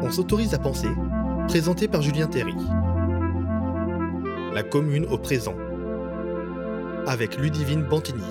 [0.00, 0.86] On s'autorise à penser,
[1.48, 2.54] présenté par Julien Terry.
[4.54, 5.56] La commune au présent,
[7.04, 8.22] avec Ludivine Bantini.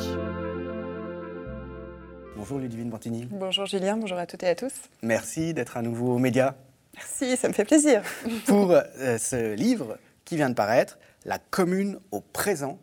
[2.38, 3.28] Bonjour Ludivine Bantini.
[3.30, 4.72] Bonjour Julien, bonjour à toutes et à tous.
[5.02, 6.56] Merci d'être à nouveau aux médias.
[6.96, 8.02] Merci, ça me fait plaisir.
[8.46, 12.80] Pour euh, ce livre qui vient de paraître, La commune au présent,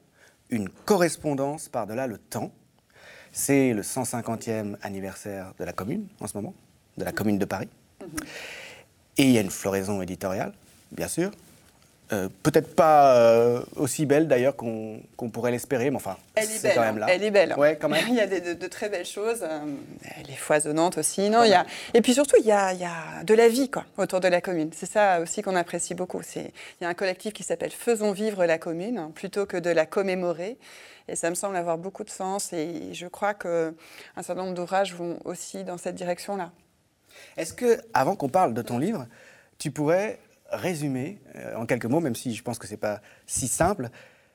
[0.51, 2.53] une correspondance par-delà le temps.
[3.32, 6.55] C'est le 150e anniversaire de la commune en ce moment,
[6.98, 7.71] de la commune de Paris.
[8.03, 8.09] Mhm.
[9.18, 10.53] Et il y a une floraison éditoriale,
[10.93, 11.31] bien sûr.
[12.13, 15.00] Euh, peut-être pas euh, aussi belle d'ailleurs qu'on
[15.32, 17.07] pourrait l'espérer, mais enfin, c'est quand même là.
[17.09, 17.54] Elle est belle.
[17.57, 18.04] Ouais, quand même.
[18.09, 19.43] il y a de, très belles choses.
[19.43, 19.61] Euh,
[20.17, 21.31] elle est foisonnante aussi.
[21.31, 21.64] Non, il y a...
[21.95, 24.29] Et puis surtout, il y, a, il y a, de la vie quoi, autour de
[24.29, 24.71] la commune.
[24.75, 26.21] C'est ça aussi qu'on apprécie beaucoup.
[26.37, 26.51] Il
[26.82, 30.59] y a un collectif qui s'appelle Faisons vivre la commune, plutôt que de la commémorer.
[31.09, 32.53] Et ça me semble avoir beaucoup de sens.
[32.53, 33.73] Et je crois qu'un
[34.17, 36.53] certain nombre d'ouvrages vont aussi dans cette direction-là.
[37.36, 39.06] Est-ce que, avant qu'on parle de ton livre,
[39.59, 40.19] tu pourrais
[40.50, 43.89] résumer euh, en quelques mots, même si je pense que ce n'est pas si simple,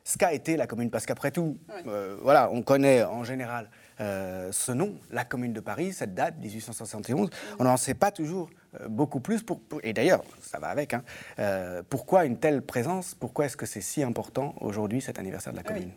[0.04, 0.90] ce qu'a été la commune?
[0.90, 1.58] Parce qu'après tout,
[1.88, 3.70] euh, voilà, on connaît en général
[4.02, 7.30] euh, ce nom, la commune de Paris, cette date, 1871.
[7.60, 9.44] On n'en sait pas toujours euh, beaucoup plus.
[9.44, 10.94] Pour, et d'ailleurs, ça va avec.
[10.94, 11.04] Hein,
[11.40, 15.58] euh, pourquoi une telle présence Pourquoi est-ce que c'est si important aujourd'hui, cet anniversaire de
[15.58, 15.92] la commune?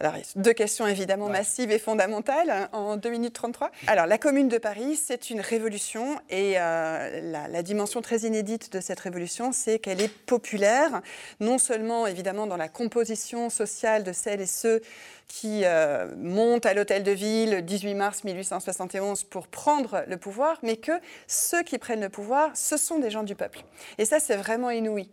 [0.00, 3.70] Alors, deux questions évidemment massives et fondamentales hein, en 2 minutes 33.
[3.86, 8.80] Alors, la commune de Paris, c'est une révolution et la, la, dimension très inédite de
[8.80, 11.00] cette révolution, c'est qu'elle est populaire,
[11.40, 14.82] non seulement évidemment dans la composition sociale de celles et ceux
[15.28, 20.58] qui euh, monte à l'hôtel de ville le 18 mars 1871 pour prendre le pouvoir,
[20.62, 20.92] mais que
[21.26, 23.60] ceux qui prennent le pouvoir, ce sont des gens du peuple.
[23.98, 25.08] Et ça, c'est vraiment inouï.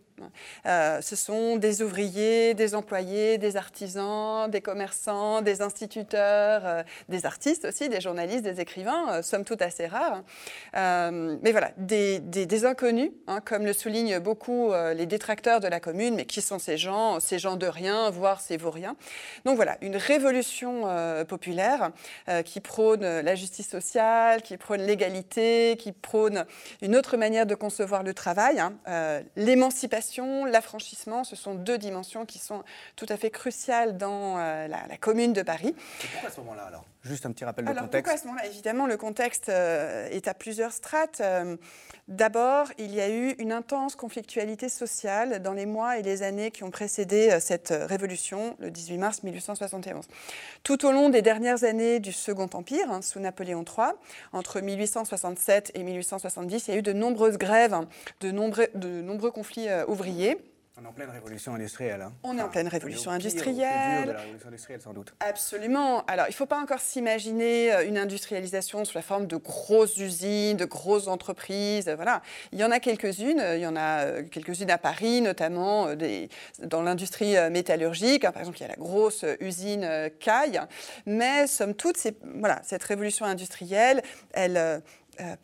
[0.66, 7.26] Euh, ce sont des ouvriers, des employés, des artisans, des commerçants, des instituteurs, euh, des
[7.26, 10.22] artistes aussi, des journalistes, des écrivains, euh, somme toute assez rares.
[10.74, 16.24] mais voilà, des, inconnus, hein, comme le soulignent beaucoup les détracteurs de la commune, mais
[16.24, 18.96] qui sont ces gens, ces gens de rien, voire ces vauriens.
[19.44, 20.84] Donc voilà, une révolution
[21.28, 21.90] populaire
[22.44, 26.44] qui prône la justice sociale, qui prône l'égalité, qui prône
[26.80, 28.74] une autre manière de concevoir le travail, hein,
[29.36, 30.03] l'émancipation
[30.46, 32.62] l'affranchissement, ce sont deux dimensions qui sont
[32.96, 35.74] tout à fait cruciales dans euh, la, commune de Paris.
[36.02, 36.84] Et pourquoi à ce moment-là alors?
[37.02, 37.92] Juste un petit rappel de contexte.
[37.92, 38.46] Pourquoi à ce moment-là?
[38.46, 41.20] Évidemment, le contexte euh, est à plusieurs strates.
[41.20, 41.56] Euh,
[42.08, 46.50] d'abord, il y a eu une intense conflictualité sociale dans les mois et les années
[46.50, 50.06] qui ont précédé cette révolution, le 18 mars 1871.
[50.62, 53.88] Tout au long des dernières années du Second Empire, hein, sous Napoléon III,
[54.32, 57.76] entre 1867 et 1870, il y a eu de nombreuses grèves,
[58.20, 60.36] de nombreux, de nombreux conflits ouvriers.
[60.76, 62.02] On est en pleine révolution industrielle.
[62.02, 62.12] Hein.
[62.24, 64.08] On est en pleine révolution industrielle.
[64.08, 65.14] de la révolution industrielle, sans doute.
[65.20, 66.04] Absolument.
[66.06, 69.96] Alors, il ne faut pas encore s'imaginer euh, une industrialisation sous la forme de grosses
[69.98, 71.88] usines, de grosses entreprises.
[71.94, 72.22] Voilà.
[72.50, 73.40] Il y en a quelques-unes.
[73.54, 76.28] Il y en a euh, quelques-unes à Paris, notamment euh, des,
[76.58, 78.22] dans l'industrie métallurgique.
[78.22, 79.88] Par exemple, il y a la grosse usine
[80.18, 80.60] Caille.
[81.06, 81.98] Mais, somme toute,
[82.40, 84.80] voilà, cette révolution industrielle, elle euh,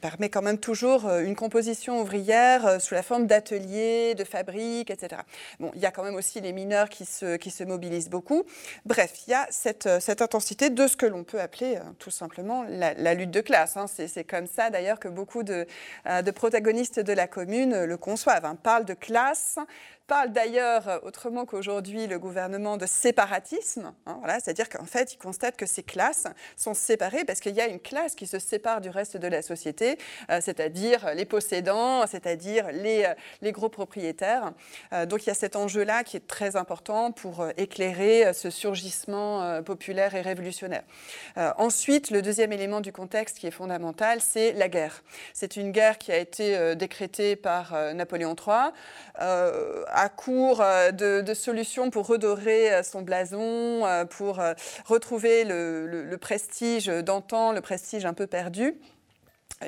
[0.00, 4.91] permet quand même toujours euh, une composition ouvrière euh, sous la forme d'ateliers, de fabriques,
[4.91, 5.22] etc.
[5.58, 8.44] Bon, il y a quand même aussi les mineurs qui se, qui se mobilisent beaucoup.
[8.84, 12.64] Bref, il y a cette, cette intensité de ce que l'on peut appeler tout simplement
[12.69, 13.76] la, lutte de classe.
[13.76, 13.86] Hein.
[13.86, 15.66] C'est comme ça d'ailleurs que beaucoup de,
[16.06, 18.44] de, protagonistes de la commune le conçoivent.
[18.44, 18.56] Hein.
[18.62, 19.59] Parlent de classe,
[20.10, 23.93] parle d'ailleurs, euh, autrement qu'aujourd'hui, le gouvernement de séparatisme.
[24.06, 26.26] Hein, C'est-à-dire qu'en fait, il constate que ces classes
[26.56, 29.41] sont séparées parce qu'il y a une classe qui se sépare du reste de la
[29.41, 29.98] société,
[30.28, 34.53] euh, c'est-à-dire les possédants, c'est-à-dire les, euh, les, gros propriétaires.
[35.06, 40.15] donc il y a cet enjeu-là qui est très important pour éclairer ce surgissement populaire
[40.15, 40.82] et révolutionnaire.
[41.59, 45.03] ensuite, le deuxième élément du contexte qui est fondamental, c'est la guerre.
[45.34, 48.72] C'est une guerre qui a été décrétée par Napoléon III
[50.00, 54.40] à court euh, de, solutions pour redorer euh, son blason, euh, pour
[54.86, 58.74] retrouver le prestige d'antan, le prestige un peu perdu.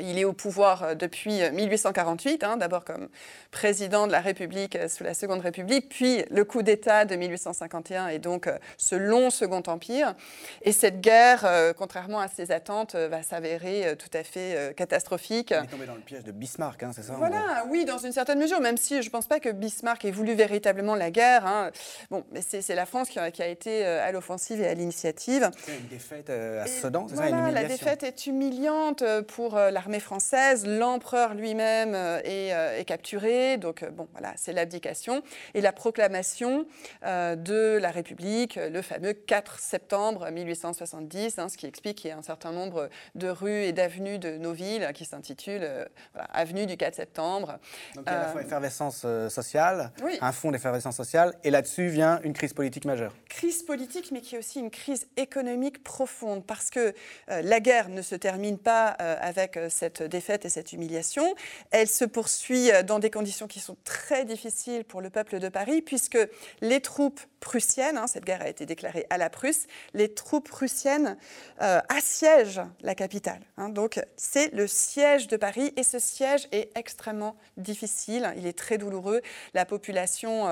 [0.01, 3.09] Il est au pouvoir euh, depuis 1848, euh, hein, d'abord comme
[3.51, 8.09] président de la République euh, sous la Seconde République, puis le coup d'État de 1851
[8.09, 8.49] et donc
[8.79, 10.15] ce long Second Empire.
[10.63, 15.51] Et cette guerre, contrairement à ses attentes, va s'avérer tout à fait catastrophique.
[15.51, 18.13] Il est tombé dans le piège de Bismarck, hein, c'est ça Voilà, oui, dans une
[18.13, 21.47] certaine mesure, même si je ne pense pas que Bismarck ait voulu véritablement la guerre.
[21.47, 21.71] Hein.
[22.11, 25.51] Bon, mais c'est la France qui a, qui a, été à l'offensive et à l'initiative.
[25.65, 29.99] C'est une défaite à Sedan, c'est ça une La défaite est humiliante pour la l'armée
[29.99, 35.23] française, l'empereur lui-même est, capturé, donc bon, voilà, c'est l'abdication,
[35.55, 36.67] et la proclamation
[37.03, 42.17] de la République, le fameux 4 septembre 1870, hein, ce qui explique qu'il y a
[42.17, 45.69] un certain nombre de rues et d'avenues de nos villes qui s'intitulent
[46.15, 47.59] Avenue du 4 septembre.
[47.97, 49.91] Donc il y a à la fois effervescence sociale,
[50.21, 53.13] un fond d'effervescence sociale, et là-dessus vient une crise politique majeure.
[53.29, 56.95] Crise politique, mais qui est aussi une crise économique profonde, parce que
[57.31, 61.35] euh, la guerre ne se termine pas euh, avec euh, cette défaite et cette humiliation.
[61.71, 65.83] Elle se poursuit dans des conditions qui sont très difficiles pour le peuple de Paris,
[65.83, 66.19] puisque
[66.61, 71.17] les troupes prussiennes, hein, cette guerre a été déclarée à la Prusse, les troupes prussiennes
[71.59, 73.41] assiègent la capitale.
[73.57, 73.69] Hein.
[73.69, 78.79] donc c'est le siège de Paris, et ce siège est extrêmement difficile, il est très
[78.79, 79.21] douloureux.
[79.55, 80.49] La population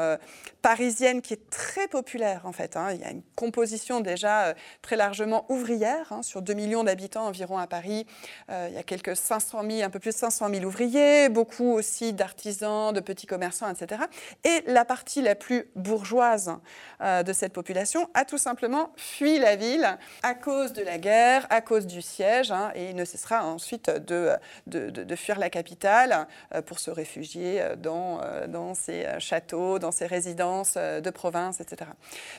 [0.63, 4.97] parisienne, qui est très populaire en fait, hein, il y a une composition déjà très
[4.97, 8.07] largement ouvrière, sur 2 millions d'habitants environ à Paris,
[8.51, 11.73] euh, il y a quelques 500 000, un peu plus de 500 000 ouvriers, beaucoup
[11.73, 14.03] aussi d'artisans, de petits commerçants, etc.
[14.45, 16.57] Et la partie la plus bourgeoise euh,
[17.01, 21.61] de cette population a tout simplement fui la ville à cause de la guerre, à
[21.61, 24.33] cause du siège, hein, et ne cessera ensuite de,
[24.67, 30.77] de, fuir la capitale euh, pour se réfugier dans, dans ses châteaux, dans ses résidences
[30.77, 31.91] de province, etc.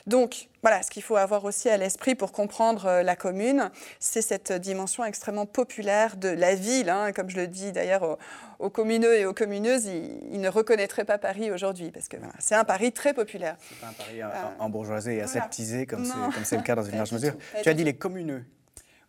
[0.06, 4.52] Donc voilà, ce qu'il faut avoir aussi à l'esprit pour comprendre la commune, c'est cette
[4.52, 6.88] dimension extrêmement populaire de la ville.
[6.88, 7.12] Hein.
[7.12, 8.18] Comme je le dis d'ailleurs
[8.60, 12.64] aux, communeux et aux communeuses, ils, ne reconnaîtraient pas Paris aujourd'hui, parce que c'est un
[12.64, 13.56] Paris très populaire.
[13.68, 14.20] C'est pas un Paris
[14.60, 16.04] en, bourgeoisie et aseptisé, comme
[16.44, 17.34] c'est le cas dans une large mesure.
[17.62, 18.44] Tu as dit les communeux.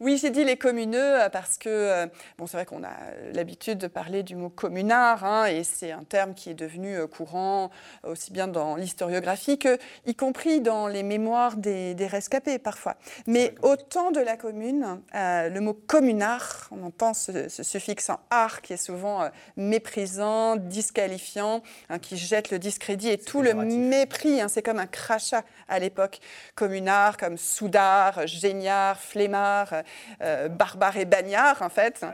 [0.04, 2.08] Oui, j'ai dit les communeux euh, parce que, euh,
[2.38, 2.92] bon, c'est vrai qu'on a
[3.32, 7.08] l'habitude de parler du mot communard, hein, et c'est un terme qui est devenu euh,
[7.08, 7.70] courant
[8.04, 12.98] aussi bien dans l'historiographie que, y compris dans les mémoires des, rescapés parfois.
[13.28, 18.62] Mais au temps de la commune, le mot communard, on entend ce, suffixe en art
[18.62, 24.42] qui est souvent méprisant, disqualifiant, hein, qui jette le discrédit et tout le mépris.
[24.42, 26.20] Hein, c'est comme un crachat à l'époque.
[26.56, 29.84] Communard, comme soudard, géniard, flemmard.
[30.22, 32.06] Euh, barbares et bagnards, en fait.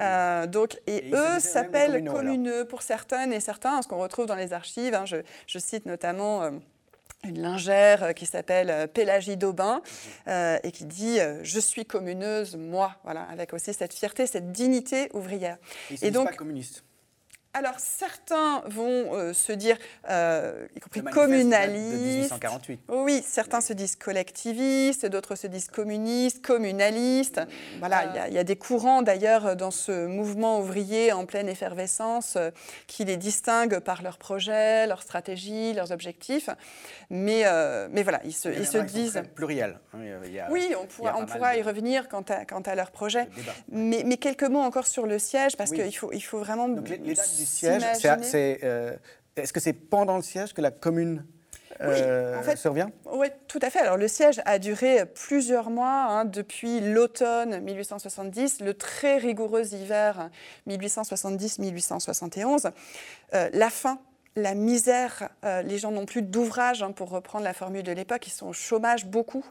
[0.00, 4.52] Euh, donc, et, eux s'appellent communeux pour certaines et certains, ce qu'on retrouve dans les
[4.52, 4.94] archives.
[4.94, 6.50] Hein, je, cite notamment euh,
[7.24, 9.82] une lingère qui s'appelle Pélagie d'Aubin
[10.26, 10.58] mhm.
[10.62, 15.58] et qui dit Je suis communeuse, moi, voilà, avec aussi cette fierté, cette dignité ouvrière.
[16.02, 16.84] et donc, pas communiste
[17.54, 19.78] alors certains vont euh, se dire,
[20.10, 22.34] euh, y compris communalistes.
[22.88, 27.40] Oui, certains se disent collectivistes, d'autres se disent communistes, communalistes.
[27.78, 32.50] Voilà, il y, a des courants d'ailleurs dans ce mouvement ouvrier en pleine effervescence euh,
[32.88, 36.50] qui les distinguent par leurs projets, leurs stratégies, leurs objectifs.
[37.10, 37.44] Mais,
[37.90, 39.22] mais voilà, ils se, ils se disent.
[39.36, 39.78] Pluriel.
[39.92, 39.98] Hein,
[40.50, 43.28] oui, on pourra, on pourra y revenir quant à, quant à leurs projets.
[43.70, 46.68] Mais, mais, quelques mots encore sur le siège parce qu'il faut, il faut vraiment
[47.44, 47.82] siège,
[48.34, 48.96] euh,
[49.36, 51.24] est-ce que c'est pendant le siège que la commune
[51.80, 53.80] euh, survient Oui, tout à fait.
[53.80, 60.30] Alors le siège a duré plusieurs mois, hein, depuis l'automne 1870, le très rigoureux hiver
[60.68, 62.72] 1870-1871.
[63.34, 64.00] Euh, la fin
[64.36, 68.26] la misère, euh, les gens n'ont plus d'ouvrage, hein, pour reprendre la formule de l'époque,
[68.26, 69.44] ils sont au chômage beaucoup.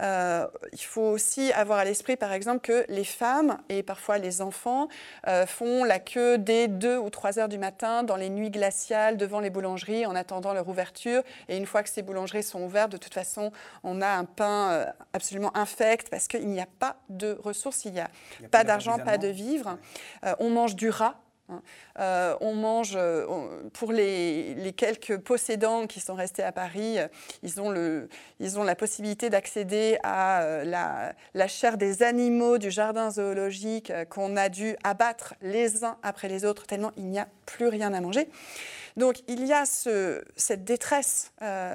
[0.00, 4.40] Euh, il faut aussi avoir à l'esprit, par exemple, que les femmes et parfois les
[4.40, 4.88] enfants
[5.26, 9.16] euh, font la queue dès 2 ou 3 heures du matin dans les nuits glaciales
[9.16, 11.22] devant les boulangeries en attendant leur ouverture.
[11.48, 13.50] Et une fois que ces boulangeries sont ouvertes, de toute façon,
[13.82, 18.00] on a un pain absolument infect parce qu'il n'y a pas de ressources, il n'y
[18.00, 18.10] a,
[18.50, 19.76] pas d'argent, pas de vivres.
[20.38, 21.20] on mange du rat.
[21.98, 27.08] Euh, on mange, euh, pour les, quelques possédants qui sont restés à Paris, euh,
[27.42, 27.74] ils ont,
[28.38, 34.48] ils ont la possibilité d'accéder à la, chair des animaux du jardin zoologique qu'on a
[34.48, 38.28] dû abattre les uns après les autres, tellement il n'y a plus rien à manger.
[38.96, 41.32] Donc il y a cette détresse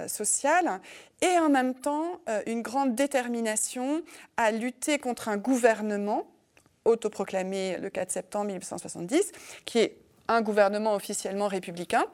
[0.08, 0.80] sociale
[1.22, 4.02] et en même temps une grande détermination
[4.38, 6.26] à lutter contre un gouvernement
[6.86, 9.32] autoproclamé le 4 septembre 1870,
[9.66, 12.06] qui est un gouvernement officiellement républicain,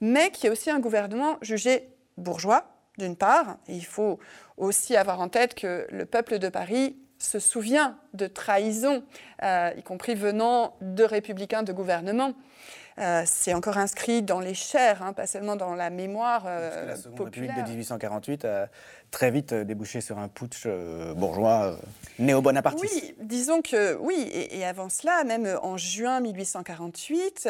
[0.00, 2.64] mais qui est aussi un gouvernement jugé bourgeois,
[2.98, 3.58] d'une part.
[3.68, 4.18] Et il faut
[4.56, 9.04] aussi avoir en tête que le peuple de Paris se souvient de trahisons,
[9.42, 12.34] euh, y compris venant de républicains de gouvernement.
[13.24, 17.56] c'est encore inscrit dans les chairs, hein, pas seulement dans la mémoire la Seconde populaire.
[17.56, 18.68] République de 1848 a
[19.14, 20.66] très vite débouché sur un putsch
[21.14, 21.78] bourgeois
[22.18, 22.92] néo-bonapartiste.
[22.92, 27.48] Oui, disons que oui, et, avant cela, même en juin 1848,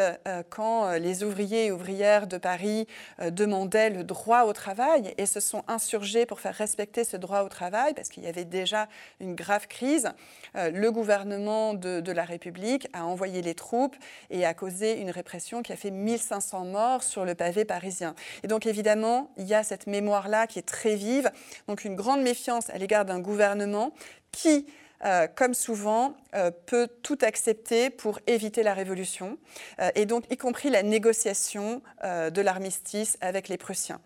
[0.50, 2.86] quand les ouvriers et ouvrières de Paris
[3.30, 7.48] demandaient le droit au travail et se sont insurgés pour faire respecter ce droit au
[7.48, 8.86] travail, parce qu'il y avait déjà
[9.18, 10.10] une grave crise,
[10.54, 13.96] le gouvernement de la République a envoyé les troupes
[14.28, 18.14] et a causé une répression qui a fait 1500 morts sur le pavé parisien.
[18.42, 21.30] Et donc évidemment, il y a cette mémoire-là qui est très vive,
[21.68, 23.92] donc une grande méfiance à l'égard d'un gouvernement
[24.32, 24.66] qui
[25.04, 29.38] euh, comme souvent, euh, peut tout accepter pour éviter la révolution,
[29.80, 34.00] euh, et donc y compris la négociation de l'armistice avec les Prussiens.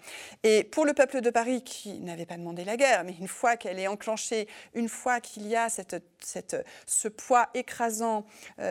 [0.45, 3.57] Et pour le peuple de Paris, qui n'avait pas demandé la guerre, mais une fois
[3.57, 6.57] qu'elle est enclenchée, une fois qu'il y a cette, cette,
[6.87, 8.27] ce poids écrasant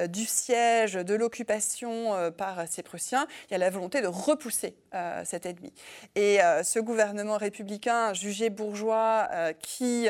[0.10, 4.76] du siège, de l'occupation par ces Prussiens, il y a la volonté de repousser
[5.24, 5.74] cet ennemi.
[6.16, 10.08] Et ce gouvernement républicain jugé bourgeois qui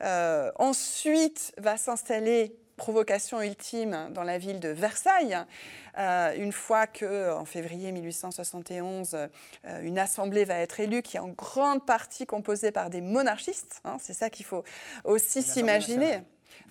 [0.00, 5.38] ensuite va s'installer provocation ultime dans la ville de Versailles,
[5.98, 9.28] euh, une fois que, en février 1871, euh,
[9.82, 13.80] une assemblée va être élue qui est en grande partie composée par des monarchistes.
[13.84, 14.64] Hein, c'est ça qu'il faut
[15.04, 16.22] aussi s'imaginer.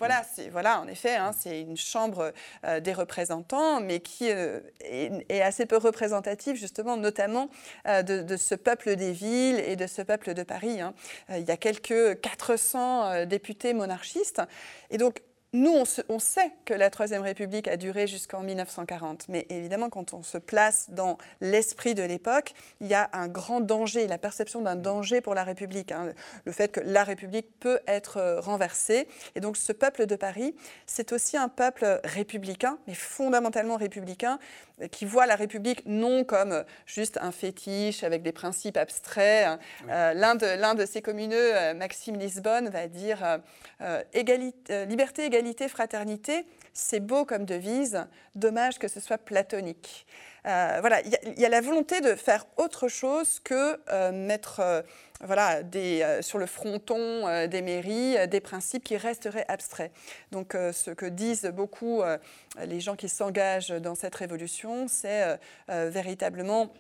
[0.01, 2.33] Voilà, c'est, voilà, en effet, hein, c'est une chambre
[2.65, 4.63] euh, des représentants, mais qui est,
[5.29, 7.49] est, assez peu représentative, justement, notamment
[7.85, 10.81] de, de, ce peuple des villes et de ce peuple de Paris.
[10.81, 10.95] Hein.
[11.29, 14.41] il y a quelques 400 députés monarchistes.
[14.89, 15.21] Et donc,
[15.53, 20.23] nous, on, sait que la Troisième République a duré jusqu'en 1940, mais évidemment, quand on
[20.23, 24.77] se place dans l'esprit de l'époque, il y a un grand danger, la perception d'un
[24.77, 26.13] danger pour la République, hein,
[26.45, 29.09] le fait que la République peut être euh, renversée.
[29.35, 30.55] Et donc, ce peuple de Paris,
[30.85, 34.39] c'est aussi un peuple républicain, mais fondamentalement républicain,
[34.89, 39.47] qui voit la République non comme juste un fétiche avec des principes abstraits.
[39.47, 39.59] Hein.
[39.89, 43.39] Euh, l'un de, de, ses communeux, euh, Maxime Lisbonne, va dire
[44.13, 50.05] égalité, liberté, égalité, fraternité, c'est beau comme devise, dommage que ce soit platonique.
[50.47, 54.81] Euh, voilà, il y, a la volonté de faire autre chose que euh, mettre euh,
[55.23, 55.61] voilà,
[56.21, 59.91] sur le fronton des mairies des principes qui resteraient abstraits.
[60.31, 62.01] Donc ce que disent beaucoup
[62.63, 66.73] les gens qui s'engagent dans cette révolution, c'est véritablement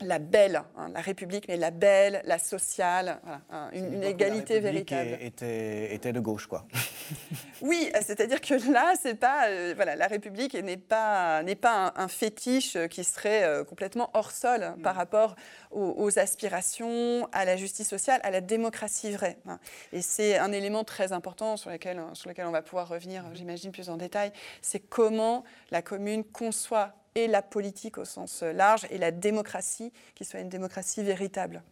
[0.00, 5.18] la belle, hein, la République, mais la belle, la sociale, voilà, une, égalité la véritable.
[5.20, 6.66] Était, était de gauche, quoi.
[7.62, 12.08] oui, c'est-à-dire que là, c'est pas, euh, voilà, la République n'est pas, n'est pas un,
[12.08, 14.82] fétiche qui serait euh, complètement hors sol mm.
[14.82, 15.36] par rapport
[15.70, 19.38] aux, aspirations, à la justice sociale, à la démocratie vraie.
[19.46, 19.58] Hein.
[19.92, 23.72] Et c'est un élément très important sur lequel, sur lequel on va pouvoir revenir, j'imagine,
[23.72, 24.32] plus en détail.
[24.62, 30.24] C'est comment la commune conçoit et la politique au sens large et la démocratie, qui
[30.24, 31.62] soit une démocratie véritable.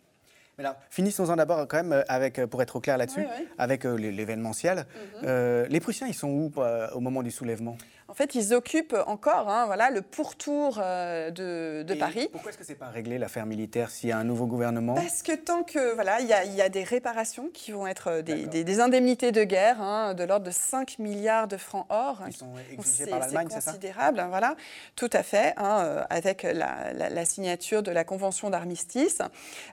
[0.89, 3.27] finissons-en d'abord quand même euh, avec, euh, pour être au clair là-dessus,
[3.59, 4.87] avec euh, l'événementiel.
[5.23, 5.67] Mhm.
[5.69, 6.53] les Prussiens, ils sont où
[6.95, 7.77] au moment du soulèvement?
[8.15, 12.29] En fait, ils occupent encore hein, voilà, le pourtour euh, de, Paris.
[12.31, 14.95] Pourquoi est-ce que ce n'est pas réglé l'affaire militaire s'il y a un nouveau gouvernement?
[14.95, 18.81] Parce que tant que voilà, il y, a des réparations qui vont être euh, des,
[18.81, 22.23] indemnités de guerre hein, de l'ordre de 5 milliards de francs or.
[22.31, 24.55] Qui sont exigés par l'Allemagne, c'est considérable, hein, voilà,
[24.95, 29.19] tout à fait, euh, avec la, signature de la convention d'armistice.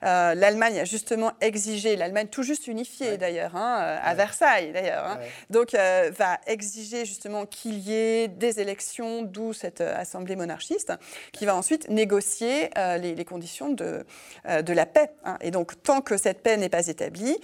[0.01, 5.19] L'Allemagne a justement exigé, l'Allemagne tout juste unifiée d'ailleurs, à Versailles d'ailleurs,
[5.51, 10.93] donc va exiger justement qu'il y ait des élections, d'où cette euh, assemblée monarchiste,
[11.31, 14.05] qui va ensuite négocier euh, les, conditions de,
[14.47, 15.11] euh, de la paix.
[15.23, 15.37] Hein.
[15.41, 17.37] Et donc, tant que cette paix n'est pas établie,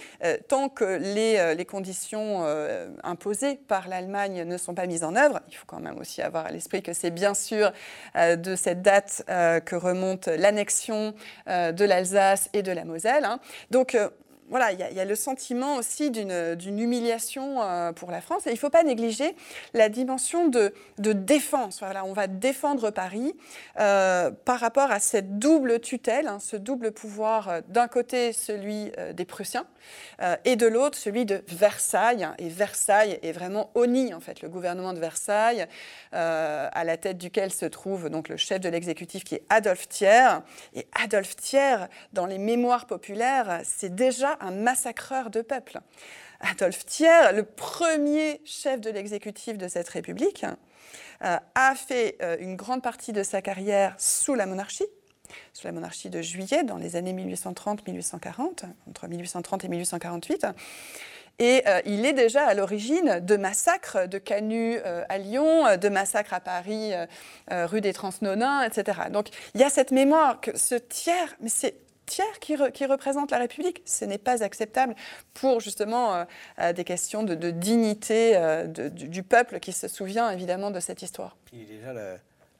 [0.48, 2.44] tant que les, les conditions
[3.02, 6.46] imposées par l'Allemagne ne sont pas mises en œuvre, il faut quand même aussi avoir
[6.46, 7.72] à l'esprit que c'est bien sûr
[8.16, 11.14] de cette date que remonte l'annexion
[11.46, 13.24] de l'Alsace et de la Moselle.
[13.24, 13.40] Hein.
[13.70, 13.96] Donc,
[14.50, 18.46] voilà, il y, a le sentiment aussi d'une humiliation euh, pour la France.
[18.46, 19.36] Et il ne faut pas négliger
[19.74, 21.82] la dimension de, défense.
[22.04, 23.34] On va défendre Paris
[23.78, 28.90] euh, par rapport à cette double tutelle, hein, ce double pouvoir, euh, d'un côté celui
[29.14, 29.66] des Prussiens
[30.44, 32.28] et de l'autre celui de Versailles.
[32.38, 35.66] Et Versailles est vraiment honni, en fait, le gouvernement de Versailles,
[36.12, 40.38] à la tête duquel se trouve donc le chef de l'exécutif qui est Adolphe Thiers.
[40.74, 45.80] Et Adolphe Thiers, dans les mémoires populaires, c'est déjà un massacreur de peuple.
[46.40, 50.44] Adolphe Thiers, le premier chef de l'exécutif de cette République,
[51.24, 54.86] euh, a fait euh, une grande partie de sa carrière sous la monarchie,
[55.52, 60.46] sous la monarchie de Juillet, dans les années 1830-1840, entre 1830 et 1848.
[61.40, 66.40] Et il est déjà à l'origine de massacres de Canu à Lyon, de massacres à
[66.40, 66.94] Paris,
[67.48, 69.02] rue des Transnonins, etc.
[69.12, 71.76] Donc il y a cette mémoire que ce tiers, mais c'est
[72.08, 73.82] tiers qui, représente la République.
[73.84, 74.96] Ce n'est pas acceptable
[75.34, 76.24] pour justement euh,
[76.58, 81.36] euh, des questions de, dignité euh, du, peuple qui se souvient évidemment de cette histoire.
[81.52, 81.92] Il est déjà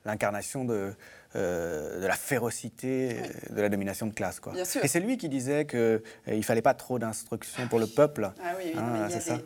[0.05, 0.93] l'incarnation de,
[1.35, 3.17] de la férocité,
[3.50, 4.40] de la domination de classe.
[4.40, 4.55] Quoi.
[4.57, 8.31] Et c'est lui qui disait qu'il ne fallait pas trop d'instruction pour le peuple.
[8.43, 9.38] Ah oui, hein, c'est ça.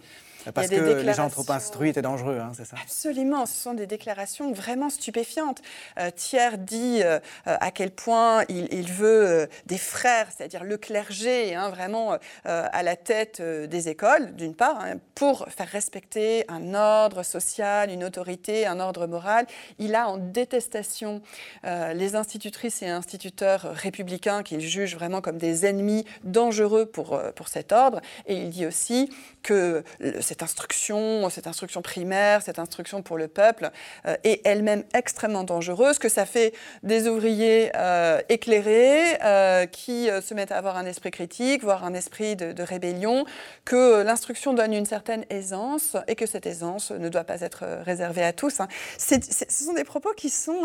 [0.50, 3.86] Parce que les gens trop instruits étaient dangereux, hein, c'est ça Absolument, ce sont des
[3.86, 5.60] déclarations vraiment stupéfiantes.
[5.98, 11.54] Euh, Thiers dit euh, euh, à quel point il, veut des frères, c'est-à-dire le clergé,
[11.54, 17.22] hein, vraiment à la tête des écoles, d'une part, hein, pour faire respecter un ordre
[17.22, 19.46] social, une autorité, un ordre moral.
[19.78, 21.22] Il a en détestation
[21.64, 27.72] les institutrices et instituteurs républicains qu'il juge vraiment comme des ennemis dangereux pour, pour cet
[27.72, 28.00] ordre.
[28.26, 29.10] Et il dit aussi
[29.42, 29.84] que
[30.32, 33.70] cette instruction, cette instruction primaire, cette instruction pour le peuple
[34.06, 40.32] euh, est elle-même extrêmement dangereuse, que ça fait des ouvriers euh, éclairés euh, qui se
[40.32, 43.26] mettent à avoir un esprit critique, voire un esprit de, rébellion,
[43.66, 48.24] que l'instruction donne une certaine aisance et que cette aisance ne doit pas être réservée
[48.24, 48.60] à tous.
[48.60, 48.68] Hein.
[48.96, 49.16] ce
[49.48, 50.62] sont des propos qui sont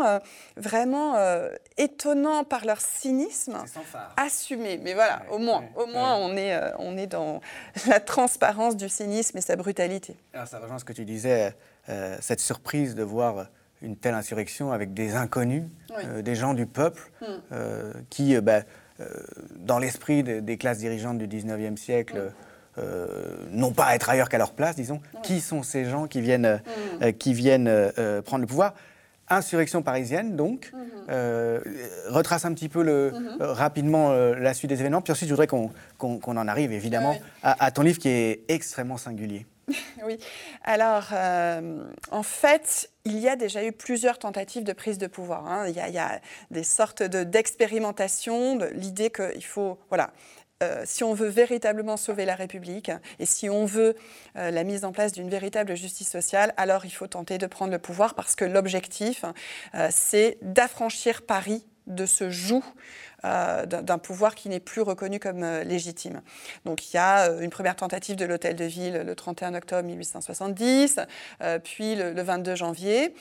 [0.56, 1.16] vraiment
[1.76, 3.58] étonnants par leur cynisme,
[4.16, 4.78] assumés.
[4.82, 7.40] Mais voilà, au moins, au moins on, est, on est dans
[7.86, 10.16] la transparence du cynisme et sa brutalité.
[10.32, 11.54] Alors ça rejoint ce que tu disais,
[11.88, 13.48] euh, cette surprise de voir
[13.82, 17.24] une telle insurrection avec des inconnus, euh, des gens du peuple, hmm.
[17.52, 18.62] euh, qui, bah,
[19.54, 22.32] dans l'esprit des classes dirigeantes du 19e siècle,
[23.52, 25.00] n'ont pas à être ailleurs qu'à leur place, disons.
[25.22, 26.60] Qui sont ces gens qui viennent,
[27.00, 27.12] hmm.
[27.12, 27.92] qui viennent
[28.24, 28.74] prendre le pouvoir?
[29.30, 30.72] Insurrection parisienne, donc.
[31.08, 35.00] retrace un petit peu le, rapidement la suite des événements.
[35.00, 35.70] Puis ensuite, je voudrais qu'on
[36.36, 39.46] en arrive évidemment à, ton livre qui est extrêmement singulier.
[40.04, 40.18] oui.
[40.64, 45.46] Alors, euh, en fait, il y a déjà eu plusieurs tentatives de prise de pouvoir.
[45.46, 45.68] Hein.
[45.68, 46.20] Il, y a,
[46.50, 50.10] des sortes d'expérimentation, de, l'idée qu'il faut, voilà,
[50.62, 53.94] euh, si on veut véritablement sauver la République et si on veut
[54.36, 57.72] euh, la mise en place d'une véritable justice sociale, alors il faut tenter de prendre
[57.72, 59.24] le pouvoir parce que l'objectif,
[59.90, 62.62] c'est d'affranchir Paris de ce joug
[63.24, 66.22] euh, d'un pouvoir qui n'est plus reconnu comme euh, légitime.
[66.64, 69.82] Donc il y a euh, une première tentative de l'hôtel de ville le 31 octobre
[69.82, 71.00] 1870,
[71.64, 73.14] puis le, 22 janvier,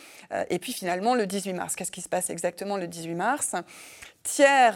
[0.49, 1.75] et puis finalement le 18 mars.
[1.75, 3.55] Qu'est-ce qui se passe exactement le 18 mars?
[4.23, 4.71] Thiers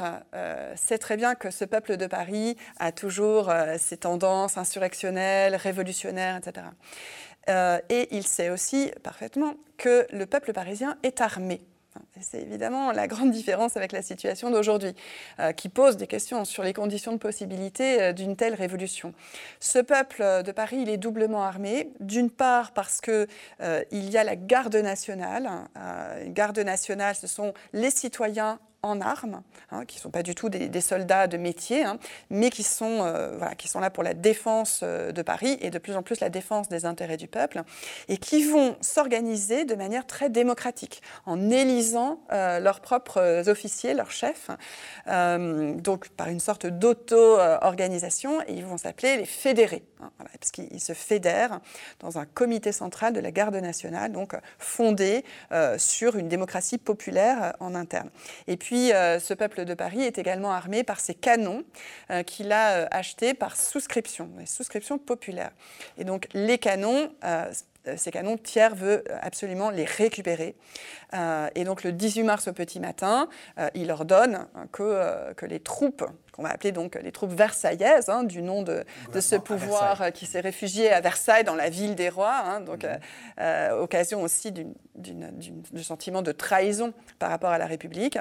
[0.76, 6.68] sait très bien que ce peuple de Paris a toujours ses tendances insurrectionnelles, révolutionnaires, etc.
[7.90, 11.62] et il sait aussi parfaitement que le peuple parisien est armé.
[12.22, 14.94] C'est évidemment la grande différence avec la situation d'aujourd'hui,
[15.40, 19.14] euh, qui pose des questions sur les conditions de possibilité euh, d'une telle révolution.
[19.60, 23.28] Ce peuple de Paris, il est doublement armé, d'une part parce qu'il
[23.62, 25.50] euh, y a la garde nationale.
[26.24, 30.34] une garde nationale, ce sont les citoyens en armes, hein, qui ne sont pas du
[30.34, 32.00] tout des, soldats de métier, hein,
[32.32, 35.70] mais qui sont, euh, voilà, qui sont là pour la défense euh, de Paris et
[35.70, 37.62] de plus en plus la défense des intérêts du peuple,
[38.08, 44.12] et qui vont s'organiser de manière très démocratique, en élisant euh, leurs propres officiers, leurs
[44.12, 44.50] chefs,
[45.06, 50.94] donc par une sorte d'auto-organisation, et ils vont s'appeler les fédérés, hein, parce qu'ils se
[50.94, 51.60] fédèrent
[52.00, 55.24] dans un comité central de la garde nationale, donc fondé
[55.78, 58.10] sur une démocratie populaire en interne.
[58.48, 61.66] Et puis, puis, euh, ce peuple de Paris est également armé par ses canons
[62.10, 65.52] euh, qu'il a euh, achetés par souscription, les souscriptions populaires.
[65.98, 67.12] Et donc, les canons,
[67.98, 70.56] ces canons, Thiers veut absolument les récupérer.
[71.56, 73.28] et donc le 18 mars au petit matin,
[73.74, 78.42] il ordonne que, que les troupes qu'on va appeler donc les troupes versaillaises, hein, du
[78.42, 78.84] nom de,
[79.20, 82.84] ce pouvoir euh, qui s'est réfugié à Versailles, dans la ville des rois, hein, donc
[82.84, 82.90] mhm.
[83.40, 88.18] euh, euh, occasion aussi du sentiment de trahison par rapport à la République.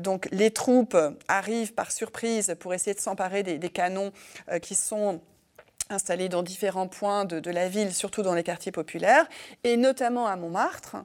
[0.00, 0.96] donc les troupes
[1.28, 4.12] arrivent par surprise pour essayer de s'emparer des, des, canons
[4.62, 5.20] qui sont
[5.90, 9.26] installés dans différents points de, la ville, surtout dans les quartiers populaires,
[9.64, 10.96] et notamment à Montmartre.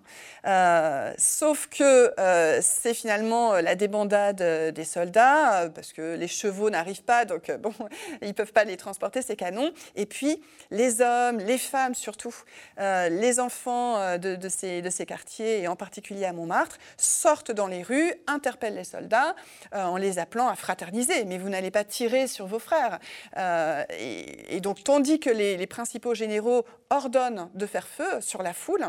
[0.46, 6.70] Euh, sauf que euh, c'est finalement euh, la débandade des soldats, parce que les chevaux
[6.70, 7.74] n'arrivent pas, donc bon,
[8.22, 9.72] ils ne peuvent pas les transporter, ces canons.
[9.96, 12.36] Et puis les hommes, les femmes surtout,
[12.78, 17.68] les enfants de, de, ces, de ces quartiers, et en particulier à Montmartre, sortent dans
[17.68, 19.36] les rues, interpellent les soldats
[19.72, 21.26] en les appelant à fraterniser.
[21.26, 23.00] Mais vous n'allez pas tirer sur vos frères.
[23.38, 28.86] et donc tandis que les, principaux généraux ordonnent de faire feu sur la foule,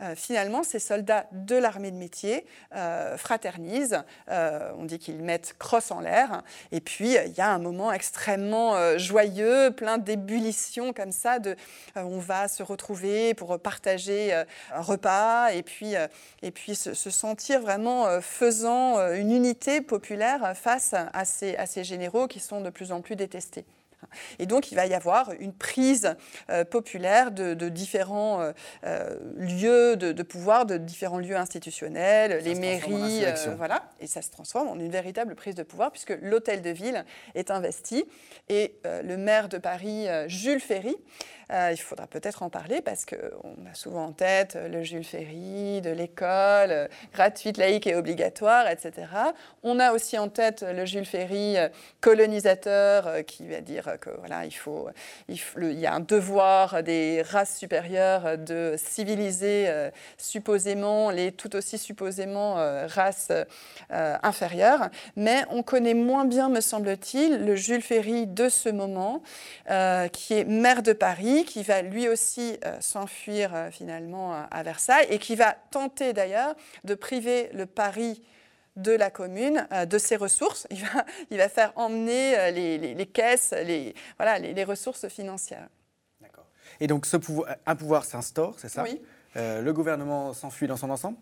[0.00, 4.02] euh, finalement, ces soldats de l'armée de métier euh, fraternisent.
[4.30, 6.42] Euh, on dit qu'ils mettent crosse en l'air.
[6.72, 11.38] Et puis, il y a un moment extrêmement joyeux, plein d'ébullition comme ça.
[11.96, 14.32] On va se retrouver pour partager
[14.72, 15.94] un repas et puis,
[16.74, 22.92] se, sentir vraiment faisant une unité populaire face à ces généraux qui sont de plus
[22.92, 23.64] en plus détestés.
[24.38, 26.14] Et donc, il va y avoir une prise
[26.50, 28.52] euh, populaire de, différents euh,
[28.84, 33.24] euh, lieux de, pouvoir, de différents lieux institutionnels, les mairies,
[33.56, 37.04] voilà, et ça se transforme en une véritable prise de pouvoir puisque l'hôtel de ville
[37.34, 38.04] est investi.
[38.48, 40.96] Et le maire de Paris, Jules Ferry,
[41.52, 45.80] euh, il faudra peut-être en parler parce qu'on a souvent en tête le Jules Ferry
[45.82, 49.06] de l'école, euh, gratuite, laïque et obligatoire, etc.
[49.62, 51.68] On a aussi en tête le Jules Ferry euh,
[52.00, 54.88] colonisateur qui va dire que voilà, il faut,
[55.28, 55.38] il,
[55.78, 59.68] y a un devoir des races supérieures de civiliser
[60.18, 62.54] supposément les tout aussi supposément
[62.86, 63.32] races
[63.90, 64.88] inférieures.
[65.16, 69.22] Mais on connaît moins bien, me semble-t-il, le Jules Ferry de ce moment,
[70.12, 75.06] qui est maire de Paris qui va lui aussi euh, s'enfuir euh, finalement à Versailles
[75.10, 78.22] et qui va tenter d'ailleurs de priver le Paris
[78.76, 80.68] de la commune euh, de ses ressources.
[80.70, 85.68] Il va, il va faire emmener les, caisses, les, voilà, les, ressources financières.
[86.20, 86.46] D'accord.
[86.78, 88.84] Et donc ce pouvoir, un pouvoir s'instaure, c'est ça?
[88.84, 89.00] Oui.
[89.34, 91.18] le gouvernement s'enfuit dans son ensemble?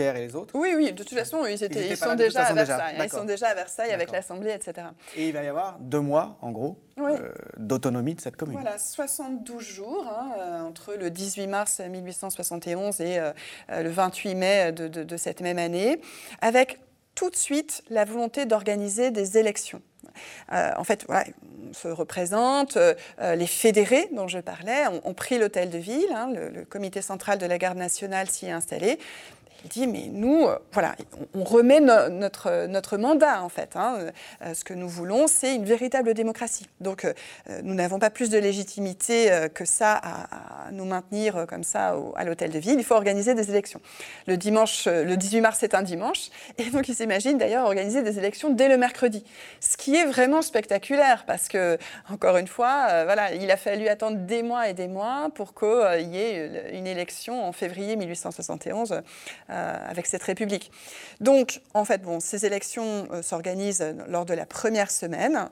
[0.00, 2.96] Et les autres Oui, oui, de toute façon, ils, ils, sont déjà à Versailles.
[3.02, 4.88] Ils sont déjà à Versailles avec l'Assemblée, etc.
[5.16, 8.58] Et il va y avoir deux mois, en gros, euh, d'autonomie de cette commune.
[8.60, 13.32] Voilà, 72 jours, hein, euh, entre le 18 mars 1871 et euh,
[13.82, 16.00] le 28 mai de, de, cette même année,
[16.40, 16.80] avec
[17.14, 19.82] tout de suite la volonté d'organiser des élections.
[20.50, 21.24] en fait, voilà,
[21.70, 22.76] on se représente,
[23.20, 27.38] les fédérés dont je parlais ont, pris l'hôtel de ville, hein, le, le, comité central
[27.38, 28.98] de la garde nationale s'y est installé,
[29.68, 30.94] dit, mais nous, euh, voilà,
[31.34, 33.76] on remet notre, notre mandat, en fait.
[33.76, 34.10] Hein.
[34.42, 36.66] Euh, ce que nous voulons, c'est une véritable démocratie.
[36.80, 37.12] Donc, euh,
[37.62, 42.50] nous n'avons pas plus de légitimité que ça à, nous maintenir comme ça à l'hôtel
[42.50, 42.76] de ville.
[42.78, 43.80] Il faut organiser des élections.
[44.26, 46.30] Le dimanche, le 18 mars, c'est un dimanche.
[46.58, 49.24] Et donc, il s'imagine d'ailleurs organiser des élections dès le mercredi.
[49.60, 51.78] Ce qui est vraiment spectaculaire parce que,
[52.10, 56.08] encore une fois, voilà, il a fallu attendre des mois et des mois pour qu'il
[56.12, 59.02] y ait une élection en février 1871
[59.53, 60.70] euh, avec cette République.
[61.20, 65.48] Donc, en fait, bon, ces élections euh, s'organisent lors de la première semaine.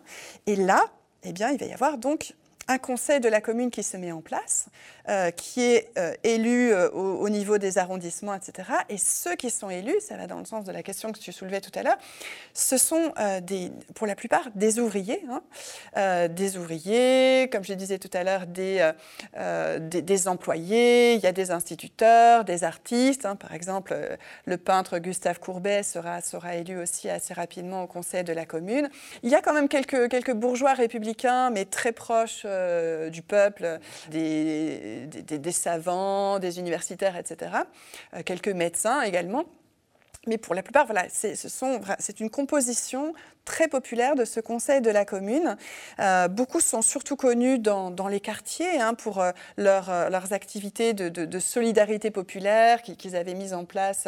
[0.46, 0.84] Et là,
[1.22, 2.34] eh bien, il va y avoir donc
[2.68, 4.66] un conseil de la commune qui se met en place,
[5.08, 8.68] euh, qui est euh, élu euh, au, niveau des arrondissements, etc.
[8.88, 11.32] Et ceux qui sont élus, ça va dans le sens de la question que tu
[11.32, 11.98] soulevais tout à l'heure,
[12.54, 13.12] ce sont
[13.94, 16.28] pour la plupart des ouvriers, hein.
[16.28, 18.90] des ouvriers, comme je disais tout à l'heure, des,
[19.80, 23.26] des, employés, il y a des instituteurs, des artistes.
[23.26, 23.36] Hein.
[23.36, 23.96] Par exemple,
[24.44, 28.88] le peintre Gustave Courbet sera, sera élu aussi assez rapidement au conseil de la commune.
[29.22, 32.46] Il y a quand même quelques, quelques bourgeois républicains, mais très proches
[33.10, 33.78] du peuple,
[34.10, 37.52] des des, savants, des universitaires, etc.
[38.14, 39.44] Euh, quelques médecins également.
[40.26, 43.12] Mais pour la plupart, voilà, c'est une composition
[43.44, 45.56] très populaire de ce conseil de la commune.
[46.00, 51.38] Euh, beaucoup sont surtout connus dans, les quartiers hein, pour euh, euh, leurs activités de,
[51.38, 54.06] solidarité populaire qu'ils avaient mises en place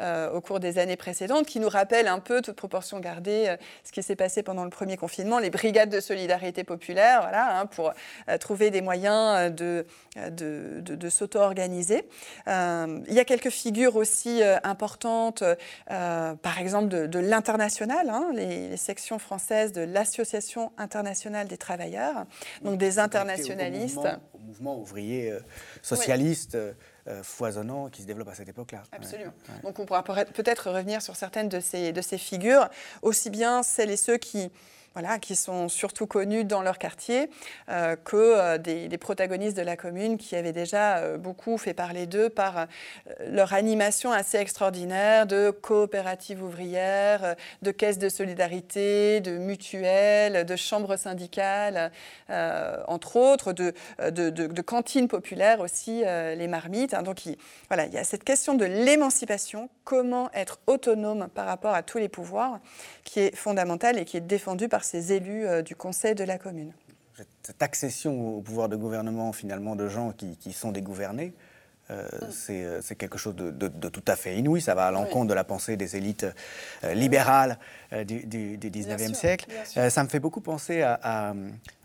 [0.00, 4.02] au cours des années précédentes, qui nous rappellent un peu, toute proportion gardée, ce qui
[4.02, 7.92] s'est passé pendant le premier confinement, les brigades de solidarité populaire, voilà, hein, pour
[8.40, 9.84] trouver des moyens de,
[10.30, 12.04] de, de s'auto-organiser.
[12.46, 15.42] il y a quelques figures aussi importantes,
[15.86, 22.26] par exemple de, l'international, hein, les section française de l'Association internationale des travailleurs,
[22.62, 23.98] donc des internationalistes.
[24.34, 25.40] Au mouvement, ouvrier euh,
[25.82, 26.54] socialiste.
[26.54, 26.72] Euh,
[27.08, 28.82] euh, foisonnant qui se développe à cette époque-là.
[28.90, 29.32] Absolument.
[29.62, 32.68] Donc on pourra peut-être revenir sur certaines de ces, de ces figures,
[33.00, 34.50] aussi bien celles et ceux qui
[34.96, 37.28] voilà, qui sont surtout connus dans leur quartier,
[37.68, 42.06] euh, que euh, des, protagonistes de la commune qui avaient déjà euh, beaucoup fait parler
[42.06, 42.66] d'eux par
[43.28, 50.96] leur animation assez extraordinaire de coopératives ouvrières, de caisses de solidarité, de mutuelles, de chambres
[50.96, 51.92] syndicales,
[52.88, 56.94] entre autres, de, cantines populaires aussi, les marmites.
[56.94, 57.02] Hein.
[57.02, 57.36] Donc il,
[57.68, 61.98] voilà, il y a cette question de l'émancipation, comment être autonome par rapport à tous
[61.98, 62.60] les pouvoirs,
[63.04, 66.38] qui est fondamentale et qui est défendue par ces élus euh, du conseil de la
[66.38, 66.72] commune.
[67.42, 71.34] Cette accession au pouvoir de gouvernement finalement de gens qui, sont des gouvernés,
[71.88, 72.80] Euh, mm.
[72.82, 74.60] C'est quelque chose de, tout à fait inouï.
[74.60, 76.26] Ça va à l'encontre de la pensée des élites
[76.82, 77.58] libérales
[78.04, 79.46] du, du, 19e siècle.
[79.64, 81.32] ça me fait beaucoup penser à,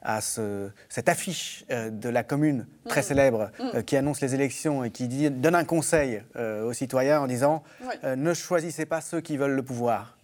[0.01, 3.09] à, ce, cette affiche de la commune très mm.
[3.09, 3.83] célèbre mm.
[3.83, 7.61] qui annonce les élections et qui dit, donne un conseil aux citoyens en disant
[8.03, 10.17] ne choisissez pas ceux qui veulent le pouvoir.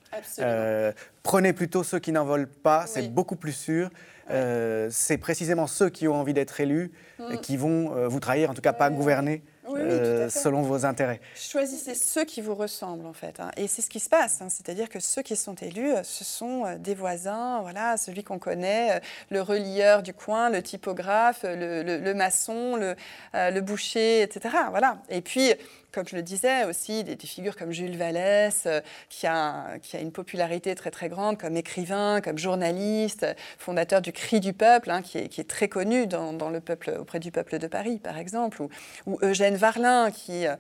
[1.23, 3.89] Prenez plutôt ceux qui n'en veulent pas, c'est beaucoup plus sûr.
[4.29, 7.37] Euh, c'est précisément ceux qui ont envie d'être élus mm.
[7.37, 9.43] qui vont euh, vous trahir, en tout cas pas gouverner.
[9.75, 11.19] Euh, selon vos intérêts.
[11.35, 13.51] Choisissez ceux qui vous ressemblent en fait, hein.
[13.57, 14.41] et c'est ce qui se passe.
[14.41, 14.47] Hein.
[14.47, 19.41] C'est-à-dire que ceux qui sont élus, ce sont des voisins, voilà, celui qu'on connaît, le
[19.41, 22.95] relieur du coin, le typographe, le, maçon, le,
[23.33, 24.55] le, boucher, etc.
[24.69, 24.99] Voilà.
[25.09, 25.53] Et puis
[25.97, 29.99] comme je le disais aussi, des, figures comme Jules Vallès, euh, qui, a, qui, a,
[29.99, 33.25] une popularité très très grande comme écrivain, comme journaliste,
[33.57, 36.59] fondateur du Cri du Peuple, hein, qui, est, qui, est, très connu dans, dans, le
[36.59, 38.61] peuple, auprès du peuple de Paris, par exemple,
[39.07, 40.45] ou, Eugène Varlin, qui...
[40.45, 40.55] Euh,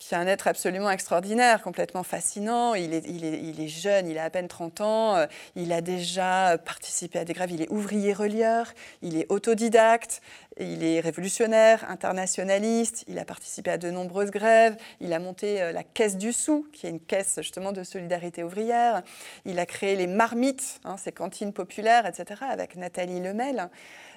[0.00, 2.74] qui est un être absolument extraordinaire, complètement fascinant.
[2.74, 5.72] Il est, il est, il est jeune, il a à peine 30 ans, euh, il
[5.72, 10.22] a déjà participé à des grèves, il est ouvrier relieur, il est autodidacte,
[10.58, 15.70] il est révolutionnaire, internationaliste, il a participé à de nombreuses grèves, il a monté euh,
[15.70, 19.02] la Caisse du Sou, qui est une caisse justement de solidarité ouvrière,
[19.44, 23.68] il a créé les marmites, hein, ces cantines populaires, etc., avec Nathalie Lemel.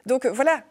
[0.05, 0.63] Donc voilà,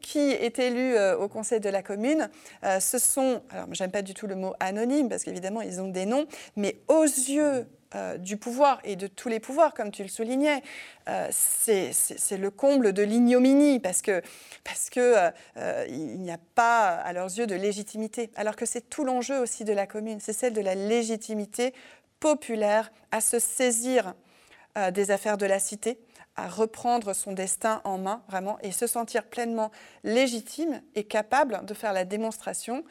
[0.00, 2.28] qui, est élu euh, au conseil de la commune
[2.64, 5.88] euh, Ce sont, alors j'aime pas du tout le mot anonyme parce qu'évidemment ils ont
[5.88, 10.02] des noms, mais aux yeux euh, du pouvoir et de tous les pouvoirs, comme tu
[10.02, 10.62] le soulignais,
[11.30, 11.92] c'est
[12.38, 14.22] le comble de l'ignominie parce que
[14.62, 15.30] parce que
[15.88, 19.64] il n'y a pas à leurs yeux de légitimité, alors que c'est tout l'enjeu aussi
[19.64, 21.74] de la commune, c'est celle de la légitimité
[22.20, 24.14] populaire à se saisir
[24.92, 25.98] des affaires de la cité,
[26.36, 29.70] à reprendre son destin en main, vraiment, et se sentir pleinement
[30.04, 32.84] légitime et capable de faire la démonstration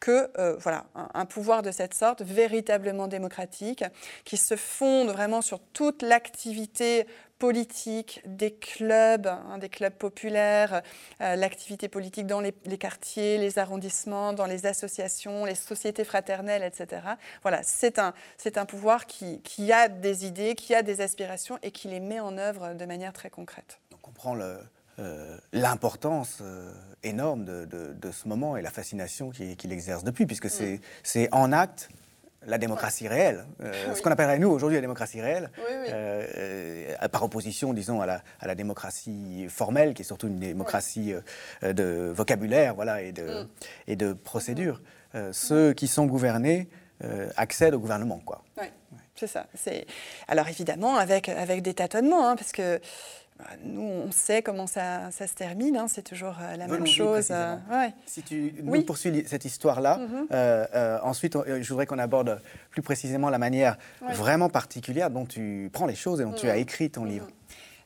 [0.00, 3.84] que euh, voilà, un, pouvoir de cette sorte, véritablement démocratique,
[4.24, 7.06] qui se fonde vraiment sur toute l'activité
[7.38, 10.82] politique des clubs, hein, des clubs populaires,
[11.20, 17.02] euh, l'activité politique dans les, quartiers, les arrondissements, dans les associations, les sociétés fraternelles, etc.
[17.42, 21.58] Voilà, c'est un, c'est un pouvoir qui, qui, a des idées, qui a des aspirations
[21.62, 23.80] et qui les met en œuvre de manière très concrète.
[23.92, 24.58] On comprend le,
[25.00, 30.48] euh, l'importance euh, énorme de, de, ce moment et la fascination qu'il exerce depuis, puisque
[30.48, 31.88] c'est c'est en acte
[32.46, 35.50] la démocratie réelle, euh, ce qu'on appellerait nous aujourd'hui la démocratie réelle,
[37.12, 41.14] par opposition, disons, à la, à la, démocratie formelle, qui est surtout une démocratie
[41.62, 43.48] de vocabulaire voilà, et, de, mm.
[43.88, 44.80] et de procédure.
[45.32, 46.68] ceux qui sont gouvernés
[47.36, 48.20] accèdent au gouvernement.
[48.24, 48.42] Quoi.
[48.58, 48.66] Oui,
[49.14, 49.46] c'est ça.
[50.28, 52.80] Alors évidemment, avec, avec des tâtonnements, hein, parce que
[53.64, 57.28] nous, on sait comment ça, se termine, hein, c'est toujours euh, la même chose.
[57.30, 57.56] Euh,
[58.06, 60.28] si tu nous poursuis cette histoire-là, mhm.
[60.32, 63.76] euh, ensuite, je voudrais qu'on aborde plus précisément la manière
[64.12, 66.60] vraiment particulière dont tu prends les choses et dont tu as mhm.
[66.60, 67.26] écrit ton livre.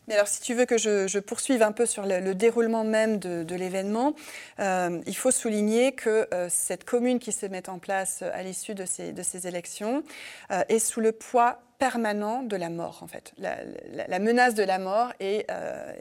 [0.06, 3.54] Mais alors, si tu veux que je, poursuive un peu sur le, déroulement même de,
[3.54, 4.14] l'événement,
[4.58, 9.12] il faut souligner que cette commune qui se met en place à l'issue de ces,
[9.12, 10.02] de ces élections
[10.50, 13.32] est sous le poids permanent de la mort, en fait.
[13.38, 15.92] La, menace de la mort est, euh,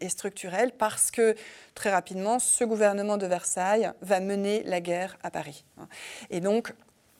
[0.00, 1.34] est, structurelle parce que,
[1.74, 5.64] très rapidement, ce gouvernement de Versailles va mener la guerre à Paris.
[6.30, 6.72] Et donc,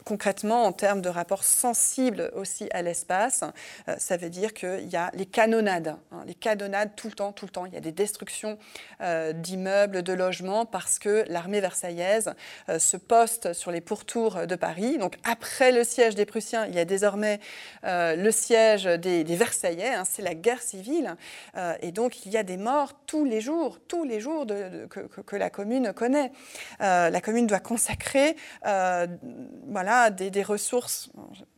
[0.04, 3.44] concrètement, en termes de rapport sensible aussi à l'espace,
[3.88, 7.32] euh, ça veut dire qu'il y a les canonnades, hein, les canonnades tout le temps,
[7.32, 7.66] tout le temps.
[7.66, 8.58] Il y a des destructions
[9.00, 12.34] euh, d'immeubles, de logements, parce que l'armée versaillaise
[12.68, 14.98] euh, se poste sur les pourtours de Paris.
[14.98, 17.40] Donc après le siège des Prussiens, il y a désormais
[17.84, 21.16] le siège des, Versaillais, hein, c'est la guerre civile.
[21.80, 25.36] et donc il y a des morts tous les jours, tous les jours que, que,
[25.36, 26.32] la commune connaît.
[26.80, 31.10] la commune doit consacrer, voilà, des, ressources,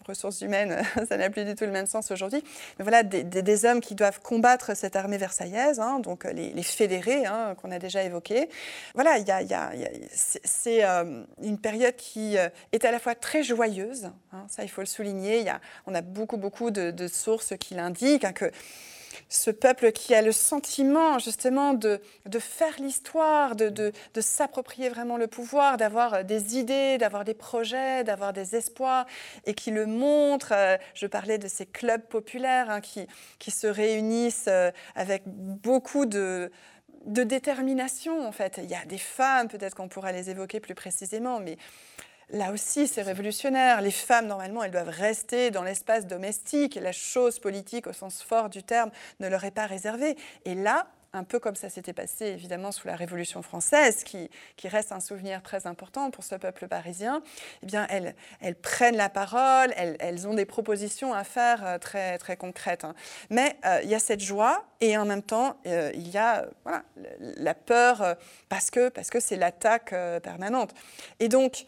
[0.07, 2.43] ressources humaines, ça n'a plus du tout le même sens aujourd'hui,
[2.79, 7.55] mais voilà, des, hommes qui doivent combattre cette armée versaillaise, hein, donc les, fédérés hein,
[7.61, 8.49] qu'on a déjà évoqués.
[8.95, 9.71] Voilà, il y a,
[10.13, 14.69] c'est euh, une période qui euh, est à la fois très joyeuse, hein, ça il
[14.69, 18.51] faut le souligner, y a, on a beaucoup, beaucoup de, sources qui l'indiquent, que
[19.35, 25.17] ce peuple qui a le sentiment justement de, de faire l'histoire, de, de, s'approprier vraiment
[25.17, 29.07] le pouvoir, d'avoir des idées, d'avoir des projets, d'avoir des espoirs,
[29.45, 30.53] et qui le montre.
[30.53, 33.07] Euh, je parlais de ces clubs populaires hein, qui,
[33.39, 36.51] qui se réunissent euh, avec beaucoup de
[37.07, 38.59] de détermination en fait.
[38.63, 41.59] Il y a des femmes, peut-être qu'on pourra les évoquer plus précisément, mais
[42.31, 43.81] Là aussi, c'est révolutionnaire.
[43.81, 46.77] Les femmes, normalement, elles doivent rester dans l'espace domestique.
[46.77, 50.17] La chose politique, au sens fort du terme, ne leur est pas réservée.
[50.45, 54.69] Et là, un peu comme ça s'était passé évidemment sous la Révolution française, qui, qui,
[54.69, 57.23] reste un souvenir très important pour ce peuple parisien,
[57.63, 61.79] eh bien, elles, elles prennent la parole, elles, elles, ont des propositions à faire euh,
[61.79, 62.85] très, très concrètes.
[62.85, 62.95] Hein.
[63.31, 66.47] Mais euh, il y a cette joie et en même temps, euh, il y a
[66.65, 66.83] voilà,
[67.21, 68.17] la peur
[68.49, 70.75] parce que c'est parce que l'attaque permanente.
[71.21, 71.67] Et donc,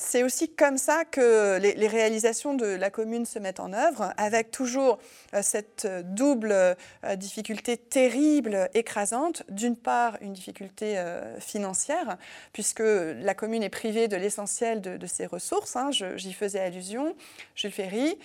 [0.00, 4.52] c'est aussi comme ça que les, réalisations de la commune se mettent en œuvre, avec
[4.52, 5.00] toujours
[5.34, 6.76] euh, cette euh, double euh,
[7.16, 9.42] difficulté terrible, écrasante.
[9.48, 11.02] D'une part, une difficulté
[11.40, 12.16] financière,
[12.52, 15.74] puisque la commune est privée de l'essentiel de, ses ressources.
[15.74, 15.90] Hein.
[15.90, 17.16] J'y faisais allusion.
[17.56, 18.18] Jules Ferry,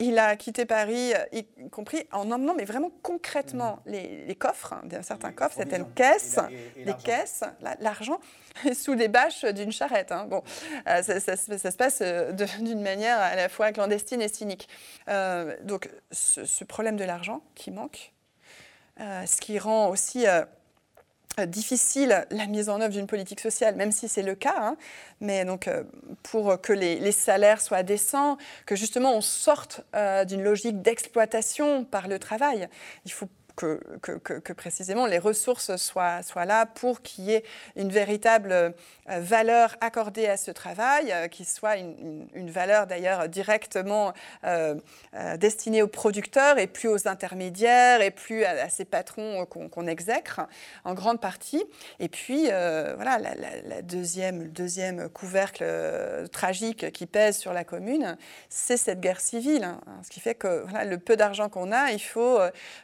[0.00, 3.90] il a quitté Paris, y compris en emmenant, mais vraiment concrètement, mmh.
[4.26, 6.40] les, coffres, hein, certains coffres, certaines caisses,
[6.76, 7.44] les caisses,
[7.80, 8.18] l'argent,
[8.74, 10.12] sous les bâches d'une charrette.
[10.12, 10.26] Hein.
[10.28, 10.42] Bon,
[10.84, 14.68] ça, se passe euh, d'une manière à la fois clandestine et cynique.
[15.08, 18.12] Euh, donc ce, problème de l'argent qui manque,
[19.00, 20.24] euh, ce qui rend aussi
[21.46, 24.76] difficile la mise en œuvre d'une politique sociale, même si c'est le cas, hein.
[25.20, 25.68] mais donc
[26.22, 29.82] pour que les, salaires soient décents, que justement on sorte
[30.26, 32.68] d'une logique d'exploitation par le travail.
[33.04, 38.72] Il faut que, précisément les ressources soient, là pour qu'il y ait une véritable euh,
[39.20, 44.12] valeur accordée à ce travail, euh, qui soit une, valeur d'ailleurs directement
[44.44, 44.76] euh,
[45.36, 50.42] destinée aux producteurs et plus aux intermédiaires et plus à, ces patrons qu'on exècre
[50.84, 51.64] en grande partie.
[51.98, 55.64] Et puis, voilà, la, deuxième, le deuxième couvercle
[56.30, 58.16] tragique qui pèse sur la commune,
[58.48, 59.64] c'est cette guerre civile.
[59.64, 59.80] Hein.
[60.02, 62.38] ce qui fait que le peu d'argent qu'on a, il faut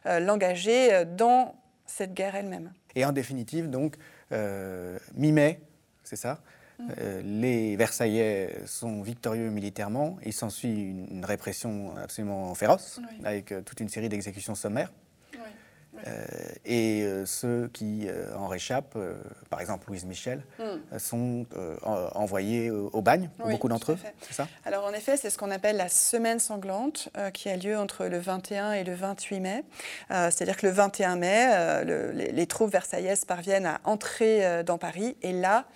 [0.05, 1.55] l'engager euh, dans
[1.87, 2.73] cette guerre elle-même.
[2.95, 3.97] Et en définitive, donc,
[4.33, 5.61] euh, mi-mai,
[6.05, 6.41] c'est ça
[6.79, 6.89] mm.
[6.99, 10.19] euh, les Versaillais sont victorieux militairement.
[10.25, 14.93] Il s'ensuit une, répression absolument féroce, avec toute une série d'exécutions sommaires.
[16.07, 16.25] Euh,
[16.65, 18.99] et euh, ceux qui euh, en réchappent,
[19.51, 20.99] par exemple Louise Michel, hmm.
[20.99, 21.47] sont
[21.83, 23.99] envoyés au bagne, beaucoup d'entre eux.
[24.23, 24.49] C'est ça?
[24.65, 28.19] Alors en effet, c'est ce qu'on appelle la semaine sanglante qui a lieu entre le
[28.19, 29.65] 21 et le 28 mai.
[30.09, 35.67] C'est-à-dire que le 21 mai, les, troupes versaillaises parviennent à entrer dans Paris et là,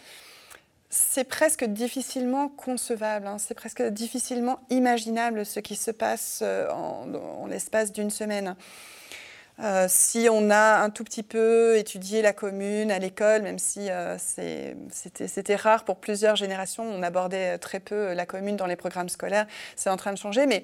[0.88, 3.38] c'est presque difficilement concevable, hein.
[3.38, 8.56] c'est presque difficilement imaginable ce qui se passe en l'espace d'une semaine.
[9.62, 13.90] Euh, si on a un tout petit peu étudié la commune à l'école, même si
[13.90, 19.08] euh, c'était rare pour plusieurs générations, on abordait très peu la commune dans les programmes
[19.08, 20.62] scolaires, c'est en train de changer, mais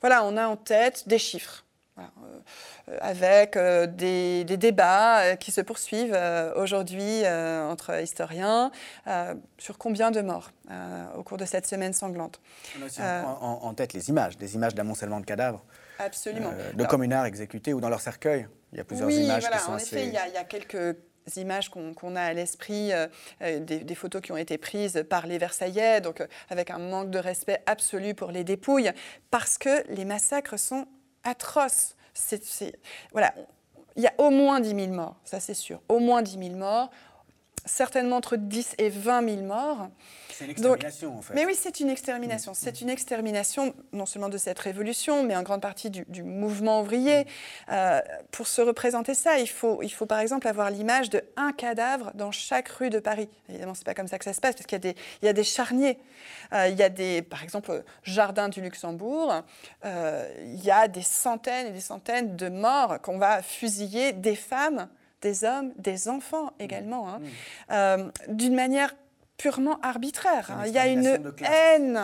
[0.00, 1.64] voilà, on a en tête des chiffres.
[1.98, 3.58] Euh, avec
[3.96, 6.18] des, débats qui se poursuivent
[6.56, 8.72] aujourd'hui entre historiens
[9.58, 10.50] sur combien de morts
[11.16, 12.40] au cours de cette semaine sanglante.
[12.78, 15.62] On a aussi en, tête les images, des images d'amoncellement de cadavres.
[15.98, 16.52] Absolument.
[16.54, 18.48] Euh, de communards exécutés ou dans leur cercueil.
[18.72, 20.96] Il y a plusieurs images qui sont en effet, il y, a, quelques
[21.36, 23.06] images qu'on a à l'esprit, euh,
[23.42, 27.18] euh, des, photos qui ont été prises par les Versaillais, donc avec un manque de
[27.18, 28.90] respect absolu pour les dépouilles,
[29.30, 30.86] parce que les massacres sont
[31.22, 31.96] atroces.
[33.12, 33.34] voilà,
[33.96, 36.56] il y a au moins 10 000 morts, ça c'est sûr, au moins 10 000
[36.56, 36.90] morts,
[37.64, 39.88] certainement entre 10 et 20 000 morts.
[40.30, 41.34] C'est une extermination, en fait.
[41.34, 42.54] Mais oui, c'est une extermination.
[42.54, 47.26] C'est une extermination, non seulement de cette révolution, mais en grande partie du, mouvement ouvrier.
[47.70, 51.52] Euh, pour se représenter ça, il faut, il faut par exemple avoir l'image de un
[51.52, 53.28] cadavre dans chaque rue de Paris.
[53.48, 55.26] Évidemment, c'est pas comme ça que ça se passe, parce qu'il y a des, il
[55.26, 55.98] y a des charniers.
[56.52, 59.42] Euh, il y a des, par exemple, Jardin du Luxembourg.
[59.84, 64.36] Euh, il y a des centaines et des centaines de morts qu'on va fusiller des
[64.36, 64.88] femmes
[65.22, 67.20] des hommes, des enfants également, hein.
[67.70, 68.34] mmh.
[68.34, 68.94] d'une manière
[69.42, 70.50] purement arbitraire.
[70.50, 70.64] Hein.
[70.66, 71.06] Il y a une
[71.42, 72.00] haine.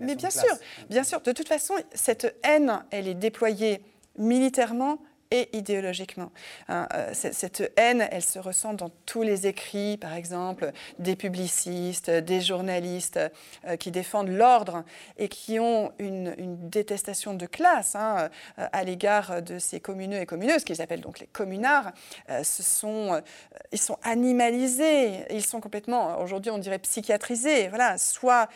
[0.00, 0.56] Mais bien sûr,
[0.88, 1.20] bien sûr.
[1.20, 3.84] De toute façon, cette haine, elle est déployée
[4.18, 4.98] militairement
[5.30, 6.32] et idéologiquement.
[6.68, 12.10] Hein, euh, cette haine, elle se ressent dans tous les écrits, par exemple, des publicistes,
[12.10, 13.20] des journalistes
[13.66, 14.84] euh, qui défendent l'ordre
[15.18, 16.34] et qui ont une,
[16.68, 21.20] détestation de classe hein, euh, à l'égard de ces communeux et communeuses, qu'ils appellent donc
[21.20, 21.92] les communards.
[22.28, 27.68] ils sont animalisés, ils sont complètement, aujourd'hui on dirait psychiatrisés.
[27.68, 28.48] Voilà, soit,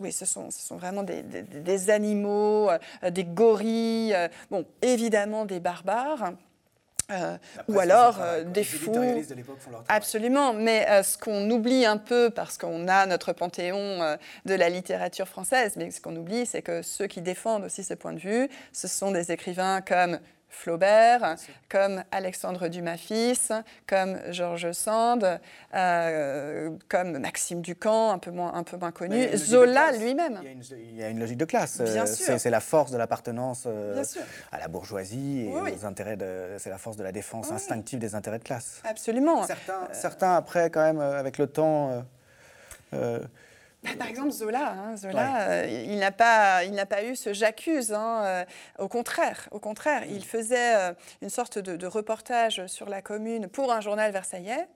[0.00, 2.70] oui, ce sont, ce sont vraiment des, des animaux,
[3.08, 4.16] des gorilles,
[4.50, 6.07] bon, évidemment des barbares.
[7.10, 8.92] Euh, ou alors euh, des fous.
[9.88, 14.68] Absolument, mais euh, ce qu'on oublie un peu, parce qu'on a notre panthéon de la
[14.68, 18.18] littérature française, mais ce qu'on oublie, c'est que ceux qui défendent aussi ce point de
[18.18, 21.36] vue, ce sont des écrivains comme Flaubert,
[21.68, 23.52] comme Alexandre Dumas fils,
[23.86, 25.40] comme Georges Sand,
[25.74, 30.40] euh, comme Maxime Ducamp, un peu moins, un peu moins connu, Zola lui-même.
[30.44, 31.80] Il, y a une logique de classe.
[31.80, 34.02] Bien euh, C'est la force de l'appartenance euh,
[34.50, 36.56] à la bourgeoisie et aux intérêts de.
[36.58, 38.80] C'est la force de la défense instinctive des intérêts de classe.
[38.84, 39.44] Absolument.
[39.44, 42.04] Certains, certains après, quand même, avec le temps.
[43.82, 47.32] Bah, par exemple, Zola, hein, Zola euh, il n'a pas, il n'a pas eu ce
[47.32, 47.92] j'accuse.
[47.92, 48.44] Hein, euh,
[48.78, 53.72] au contraire, au contraire, il faisait euh, une sorte de, reportage sur la Commune pour
[53.72, 54.66] un journal versaillais,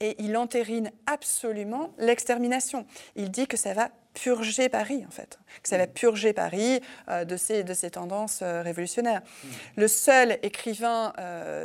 [0.00, 2.86] et il entérine absolument l'extermination.
[3.14, 5.92] Il dit que ça va purger Paris, en fait, que ça va mm.
[5.92, 9.20] purger Paris de ces, de ces tendances révolutionnaires.
[9.20, 9.48] Mm.
[9.76, 11.12] Le seul écrivain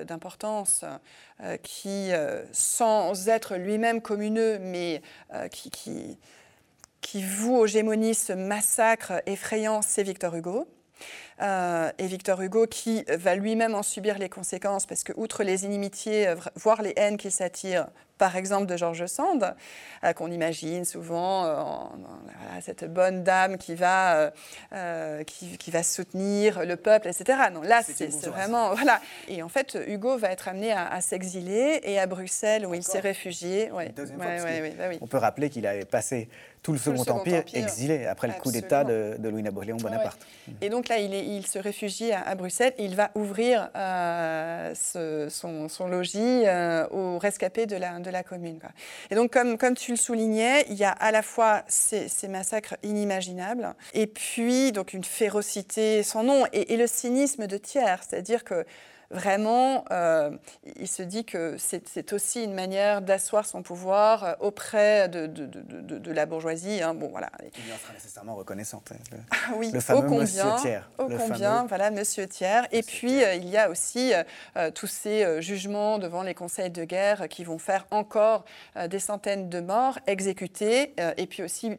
[0.05, 0.83] d'importance
[1.63, 2.11] qui,
[2.51, 5.01] sans être lui-même communeux, mais
[5.49, 6.19] qui, qui
[7.05, 10.67] qui voue aux gémonies ce massacre effrayant, c'est Victor Hugo.
[11.41, 15.65] Euh, et Victor Hugo qui va lui-même en subir les conséquences parce que, outre les
[15.65, 19.53] inimitiés, euh, voire les haines qu'il s'attire, par exemple de George Sand,
[20.05, 21.91] euh, qu'on imagine souvent
[22.61, 24.31] cette bonne dame qui va,
[25.25, 27.37] qui, va soutenir le peuple, etc.
[27.53, 28.73] Non, là, c'est vraiment.
[28.75, 29.01] Voilà.
[29.27, 32.99] Et en fait, Hugo va être amené à, s'exiler et à Bruxelles, où il s'est
[32.99, 33.71] réfugié.
[33.71, 33.93] Ouais.
[34.17, 34.25] Bah
[35.01, 36.29] On peut rappeler qu'il avait passé
[36.65, 40.25] tout le, Second, Empire, exilé après le coup d'État de, Louis-Napoléon Bonaparte.
[40.61, 45.87] Et donc là, il, il, se réfugie à, Bruxelles et il va ouvrir euh, son,
[45.87, 48.59] logis euh, aux rescapés de la, commune.
[49.11, 52.75] Et donc, comme, comme tu le soulignais, il y a à la fois ces, massacres
[52.83, 58.43] inimaginables et puis donc une férocité sans nom et, et le cynisme de tiers, c'est-à-dire
[58.43, 58.65] que
[59.11, 60.31] vraiment, euh,
[60.77, 65.45] il se dit que c'est aussi une manière d'asseoir son pouvoir euh, auprès de, de,
[65.45, 66.81] de, la bourgeoisie.
[66.81, 66.93] Hein.
[66.93, 67.29] Bon, voilà.
[67.41, 68.91] Il en sera nécessairement reconnaissante.
[68.91, 70.81] Hein, le, ah oui, le fameux combien, Monsieur Thiers.
[70.97, 72.63] Au combien, voilà, Monsieur Thiers.
[72.71, 74.13] Et puis, euh, il y a aussi
[74.73, 78.45] tous ces jugements devant les conseils de guerre qui vont faire encore
[78.89, 81.77] des centaines de morts exécutés, et puis aussi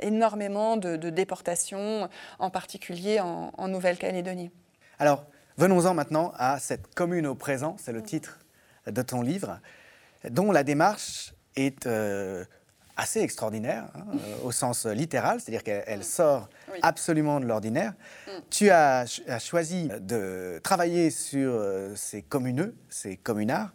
[0.00, 2.08] énormément de, déportations,
[2.38, 4.50] en particulier en, en Nouvelle-Calédonie.
[4.98, 5.24] Alors,
[5.56, 8.40] Venons-en maintenant à cette commune au présent, c'est le titre
[8.88, 9.60] de ton livre,
[10.28, 12.44] dont la démarche est euh,
[12.96, 16.48] assez extraordinaire, hein, euh, au sens littéral, c'est-à-dire qu'elle sort
[16.82, 17.94] absolument de l'ordinaire.
[18.26, 18.30] Mm.
[18.50, 19.06] Tu as,
[19.38, 23.72] choisi de travailler sur euh, ces communeux, ces communards,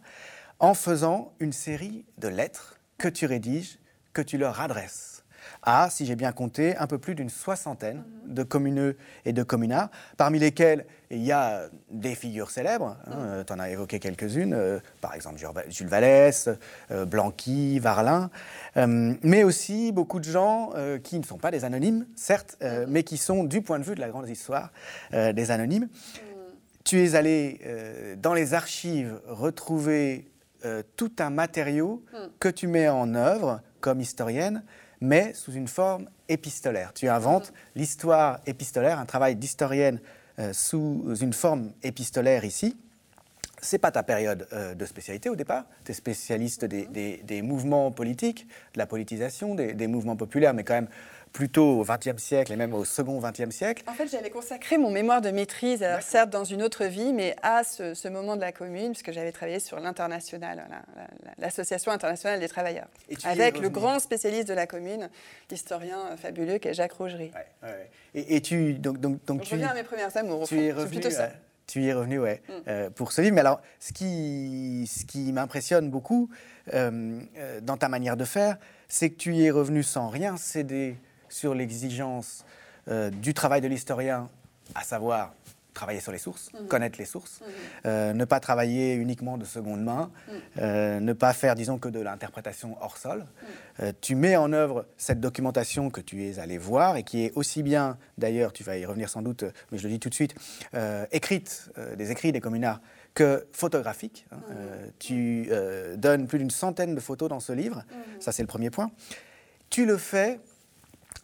[0.59, 3.79] en faisant une série de lettres que tu rédiges,
[4.11, 5.18] que tu leur adresses
[5.63, 9.89] à, si j'ai bien compté, un peu plus d'une soixantaine de communeux et de communards,
[10.17, 14.53] parmi lesquels il y a des figures célèbres, hein, euh, tu en as évoqué quelques-unes,
[14.53, 15.39] euh, par exemple
[15.69, 16.49] Jules Vallès,
[16.91, 18.29] euh, Blanqui, Varlin,
[18.75, 20.71] mais aussi beaucoup de gens
[21.03, 22.57] qui ne sont pas des anonymes, certes,
[22.87, 24.71] mais qui sont, du point de vue de la grande histoire,
[25.11, 25.89] des anonymes.
[26.83, 30.31] Tu es allé dans les archives retrouver
[30.95, 32.03] tout un matériau
[32.39, 34.63] que tu mets en œuvre comme historienne
[35.01, 36.93] mais sous une forme épistolaire.
[36.93, 39.99] Tu inventes l'histoire épistolaire, un travail d'historienne
[40.39, 42.77] euh, sous une forme épistolaire ici.
[43.61, 45.65] C'est pas ta période euh, de spécialité au départ.
[45.83, 50.75] Tu es spécialiste des, mouvements politiques, de la politisation, des, des mouvements populaires, mais quand
[50.75, 50.89] même
[51.31, 53.83] plutôt au XXe siècle et même au second XXe siècle.
[53.87, 57.63] En fait, j'avais consacré mon mémoire de maîtrise, certes dans une autre vie, mais à
[57.63, 60.67] ce, moment de la commune, puisque j'avais travaillé sur l'international,
[61.37, 62.87] l'Association internationale des travailleurs,
[63.23, 65.09] avec le grand spécialiste de la commune,
[65.51, 67.31] l'historien fabuleux qui est Jacques Rougerie.
[68.15, 70.47] Et, tu donc donc donc, je reviens à mes premières amours.
[70.47, 71.01] Tu es revenu.
[71.67, 72.51] tu y es revenu, ouais, mm.
[72.67, 73.35] euh, pour ce livre.
[73.35, 76.29] Mais alors, ce qui, ce qui m'impressionne beaucoup
[76.73, 78.57] euh, euh, dans ta manière de faire,
[78.87, 80.97] c'est que tu y es revenu sans rien céder
[81.29, 82.43] sur l'exigence
[82.89, 84.29] euh, du travail de l'historien,
[84.73, 85.33] à savoir
[85.75, 86.67] travailler sur les sources, mhm.
[86.67, 87.47] connaître les sources, mhm.
[87.85, 90.33] euh, ne pas travailler uniquement de seconde main, mhm.
[90.57, 93.25] euh, ne pas faire, disons, que de l'interprétation hors sol.
[94.01, 97.63] tu mets en œuvre cette documentation que tu es allé voir et qui est aussi
[97.63, 100.35] bien, d'ailleurs, tu vas y revenir sans doute, mais je le dis tout de suite,
[101.11, 102.81] écrite, des écrits des communards,
[103.13, 104.25] que photographique.
[104.31, 104.39] Hein.
[104.99, 105.49] tu
[105.95, 107.83] donnes plus d'une centaine de photos dans ce livre,
[108.19, 108.91] ça c'est le premier point.
[109.69, 110.39] Tu le fais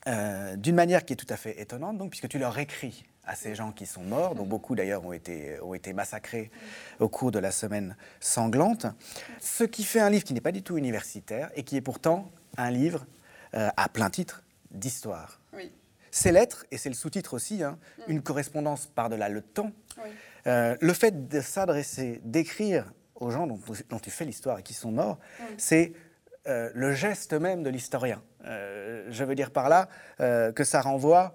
[0.07, 3.35] euh, d'une manière qui est tout à fait étonnante, donc, puisque tu leur écris à
[3.35, 6.51] ces gens qui sont morts, dont beaucoup d'ailleurs ont été, ont été massacrés
[6.99, 8.85] au cours de la semaine sanglante,
[9.39, 12.29] ce qui fait un livre qui n'est pas du tout universitaire et qui est pourtant
[12.57, 13.05] un livre
[13.55, 15.41] euh, à plein titre d'histoire.
[16.11, 18.11] Ces lettres, et c'est le sous-titre aussi, hein, mm.
[18.11, 19.71] une correspondance par-delà le temps,
[20.47, 24.73] euh, le fait de s'adresser, d'écrire aux gens dont, dont, tu fais l'histoire et qui
[24.73, 25.43] sont morts, mm.
[25.57, 25.93] c'est
[26.47, 28.21] le geste même de l'historien.
[28.47, 29.87] Euh, je veux dire par là
[30.19, 31.33] euh, que ça renvoie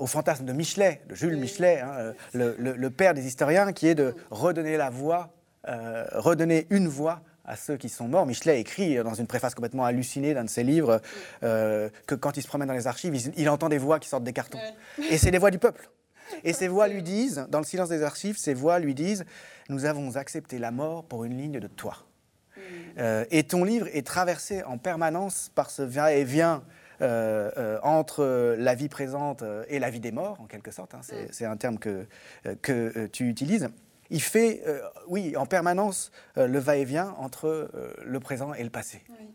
[0.00, 4.14] au fantasme de Michelet, de Jules Michelet, hein, le, père des historiens, qui est de
[4.30, 5.30] redonner la voix,
[5.64, 8.26] redonner une voix à ceux qui sont morts.
[8.26, 11.00] Michelet écrit dans une préface complètement hallucinée d'un de ses livres
[11.40, 14.34] que quand il se promène dans les archives, il, entend des voix qui sortent des
[14.34, 14.60] cartons.
[15.10, 15.88] Et c'est des voix du peuple.
[16.44, 19.24] Et ces voix lui disent, dans le silence des archives, ces voix lui disent
[19.70, 22.04] Nous avons accepté la mort pour une ligne de toi.
[22.68, 22.98] Mm.
[22.98, 26.62] Euh, et ton livre est traversé en permanence par ce va-et-vient
[27.02, 30.94] euh, euh, entre la vie présente et la vie des morts, en quelque sorte.
[30.94, 31.00] Hein.
[31.30, 32.06] c'est, un terme que,
[32.62, 33.68] que tu utilises.
[34.08, 34.62] Il fait,
[35.08, 37.70] oui, en permanence le va-et-vient entre
[38.04, 39.02] le présent et le passé.
[39.10, 39.34] Oui,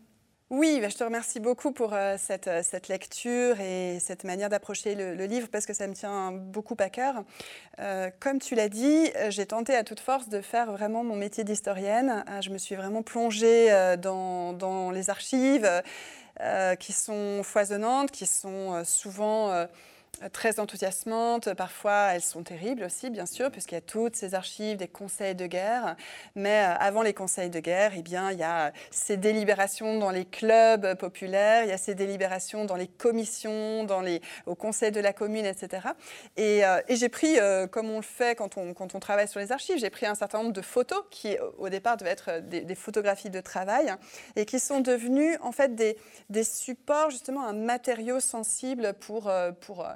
[0.51, 5.25] bah, je te remercie beaucoup pour euh, euh, cette, lecture et cette manière d'approcher le,
[5.25, 7.23] livre parce que ça me tient beaucoup à cœur.
[7.79, 11.45] Euh, comme tu l'as dit, j'ai tenté à toute force de faire vraiment mon métier
[11.45, 12.25] d'historienne.
[12.41, 15.69] je me suis vraiment plongée dans, dans les archives
[16.79, 19.67] qui sont foisonnantes, qui sont souvent
[20.29, 21.53] très enthousiasmantes.
[21.53, 25.35] Parfois, elles sont terribles aussi, bien sûr, puisqu'il y a toutes ces archives des conseils
[25.35, 25.95] de guerre.
[26.35, 30.11] Mais euh, avant les conseils de guerre, eh bien, il y a ces délibérations dans
[30.11, 34.91] les clubs populaires, il y a ces délibérations dans les commissions, dans les, au conseil
[34.91, 35.87] de la commune, etc.
[36.37, 39.51] Et, euh, et j'ai pris, euh, comme on le fait quand on, travaille sur les
[39.51, 42.75] archives, j'ai pris un certain nombre de photos qui, au départ, devaient être des, des
[42.75, 43.93] photographies de travail
[44.35, 45.97] et qui sont devenues, en fait, des,
[46.29, 49.87] des supports, justement, un matériau sensible pour, pour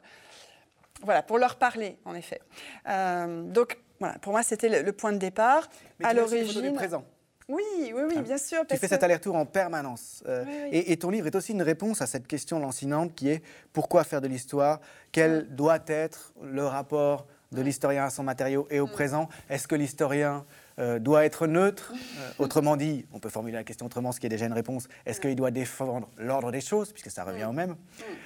[1.04, 2.40] voilà, pour leur parler, en effet.
[2.88, 5.70] Euh, donc, voilà, pour moi, c'était le, point de départ.
[6.00, 6.74] Mais à l'origine.
[6.74, 7.04] présent.
[7.48, 8.22] Oui, oui, oui, ah.
[8.22, 8.66] bien sûr.
[8.68, 10.24] Tu fais cet aller-retour en permanence.
[10.28, 14.04] Euh, et, ton livre est aussi une réponse à cette question lancinante qui est pourquoi
[14.04, 14.82] faire de l'histoire?
[15.12, 18.92] Quel doit être le rapport de l'historien à son matériau et au mm.
[18.92, 19.30] présent?
[19.50, 20.44] Est-ce que l'historien
[20.78, 21.94] euh, doit être neutre.
[21.94, 24.88] Euh, autrement dit, on peut formuler la question autrement, ce qui est déjà une réponse.
[25.06, 27.76] Est-ce qu'il doit défendre l'ordre des choses, puisque ça revient au même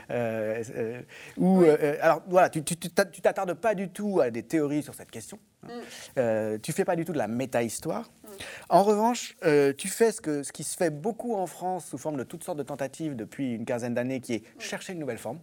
[0.10, 1.02] euh,
[1.38, 1.64] ou,
[2.02, 5.38] Alors voilà, tu ne t'attardes pas du tout à des théories sur cette question.
[5.68, 6.58] Hein.
[6.64, 8.10] tu fais pas du tout de la méta-histoire.
[8.70, 9.36] En revanche,
[9.78, 12.44] tu fais ce, que, ce qui se fait beaucoup en France sous forme de toutes
[12.44, 15.40] sortes de tentatives depuis une quinzaine d'années, qui est chercher une nouvelle forme.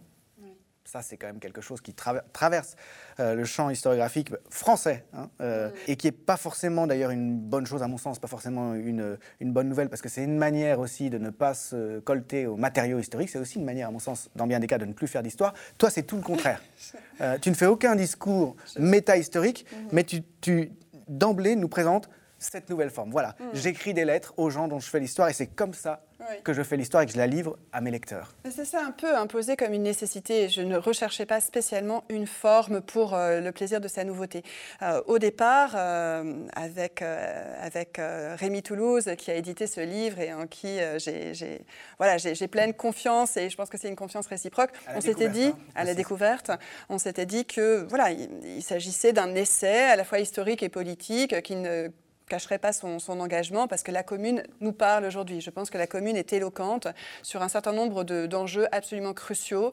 [0.87, 2.77] Ça, c'est quand même quelque chose qui traverse
[3.19, 7.65] euh, le champ historiographique français hein, euh, et qui n'est pas forcément d'ailleurs une bonne
[7.65, 10.79] chose à mon sens, pas forcément une, une bonne nouvelle parce que c'est une manière
[10.79, 13.29] aussi de ne pas se colter aux matériaux historiques.
[13.29, 15.23] C'est aussi une manière, à mon sens, dans bien des cas, de ne plus faire
[15.23, 15.53] d'histoire.
[15.77, 16.61] Toi, c'est tout le contraire.
[17.19, 19.87] Euh, tu ne fais aucun discours méta-historique, mm-hmm.
[19.91, 20.71] mais tu, tu
[21.07, 22.09] d'emblée nous présentes
[22.39, 23.11] cette nouvelle forme.
[23.11, 23.43] Voilà, mm.
[23.53, 26.01] j'écris des lettres aux gens dont je fais l'histoire et c'est comme ça
[26.43, 28.33] que je fais l'histoire et que je la livre à mes lecteurs.
[28.49, 30.49] C'est ça un peu imposé comme une nécessité.
[30.49, 34.43] Je ne recherchais pas spécialement une forme pour euh, le plaisir de sa nouveauté.
[34.81, 40.47] Euh, au départ, euh, avec, avec Rémi Toulouse qui a édité ce livre et en
[40.47, 41.61] qui j'ai
[41.97, 42.17] voilà,
[42.51, 45.83] pleine confiance et je pense que c'est une confiance réciproque, on s'était dit, hein, à
[45.83, 46.51] la découverte,
[46.89, 51.41] on s'était dit que voilà, il s'agissait d'un essai à la fois historique et politique
[51.41, 51.89] qui ne
[52.27, 55.41] cacherait pas son, engagement parce que la commune nous parle aujourd'hui.
[55.41, 56.87] Je pense que la commune est éloquente
[57.23, 59.71] sur un certain nombre d'enjeux absolument cruciaux.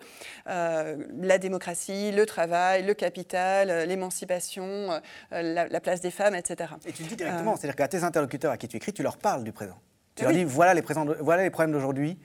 [0.48, 5.00] Euh, la démocratie, le travail, le capital, euh, l'émancipation,
[5.32, 6.70] euh, la, place des femmes, etc.
[6.86, 9.18] Et tu le dis directement, c'est-à-dire qu'à tes interlocuteurs à qui tu écris, tu leur
[9.18, 9.78] parles du présent.
[10.14, 10.82] Tu leur dis, voilà les,
[11.20, 12.18] voilà les problèmes d'aujourd'hui.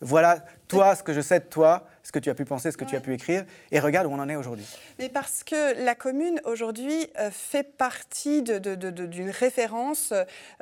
[0.00, 2.76] voilà, toi, ce que je sais de toi, ce que tu as pu penser, ce
[2.76, 4.66] que tu as pu écrire, et regarde où on en est aujourd'hui.
[4.98, 10.12] Mais parce que la commune, aujourd'hui, euh, fait partie d'une référence,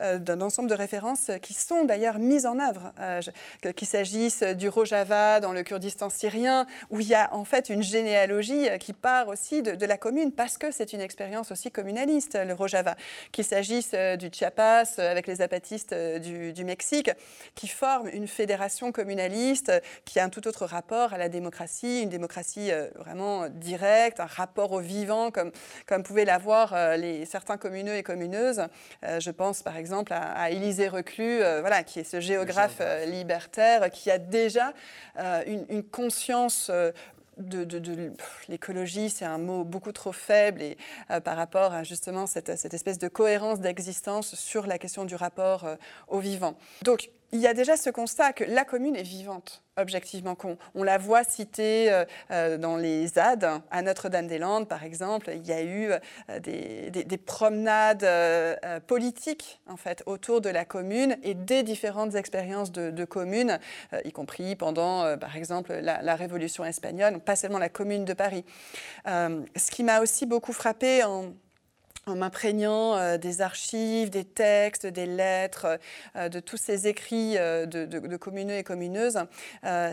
[0.01, 2.93] euh, d'un ensemble de références qui sont d'ailleurs mises en œuvre.
[3.01, 3.21] Euh,
[3.77, 7.83] qu'il s'agisse du Rojava dans le Kurdistan syrien, où il y a en fait une
[7.83, 12.53] généalogie qui part aussi de, la commune, parce que c'est une expérience aussi communaliste, le
[12.55, 12.97] Rojava.
[13.33, 17.11] Qu'il s'agisse du Chiapas avec les zapatistes du, du Mexique,
[17.55, 19.73] qui forment une fédération communaliste
[20.05, 24.27] qui a un tout autre rapport à la démocratie, une démocratie euh, vraiment directe, un
[24.27, 25.53] rapport au vivant comme,
[25.87, 28.63] comme pouvaient l'avoir euh, les, certains communeux et communeuses.
[29.05, 34.11] Euh, je pense par exemple à, Élisée Reclus, voilà, qui est ce géographe libertaire qui
[34.11, 34.73] a déjà
[35.47, 36.71] une, conscience
[37.39, 38.13] de, de,
[38.49, 40.77] l'écologie, c'est un mot beaucoup trop faible et
[41.25, 45.67] par rapport à justement cette, cette espèce de cohérence d'existence sur la question du rapport
[46.09, 46.57] au vivant.
[46.83, 50.37] Donc, il y a déjà ce constat que la commune est vivante, objectivement.
[50.43, 55.31] On, on la voit citée euh, euh, dans les ZAD, à Notre-Dame-des-Landes par exemple.
[55.35, 55.91] Il y a eu
[56.31, 58.07] euh, des, promenades
[58.87, 63.59] politiques en fait, autour de la commune et des différentes expériences de, communes,
[64.05, 68.45] y compris pendant, par exemple, la, la, Révolution espagnole, pas seulement la commune de Paris.
[69.07, 71.33] ce qui m'a aussi beaucoup frappé en
[72.07, 75.79] en m'imprégnant euh, des archives, des textes, des lettres,
[76.17, 79.19] euh, de tous ces écrits euh, de, de, communeux et communeuses,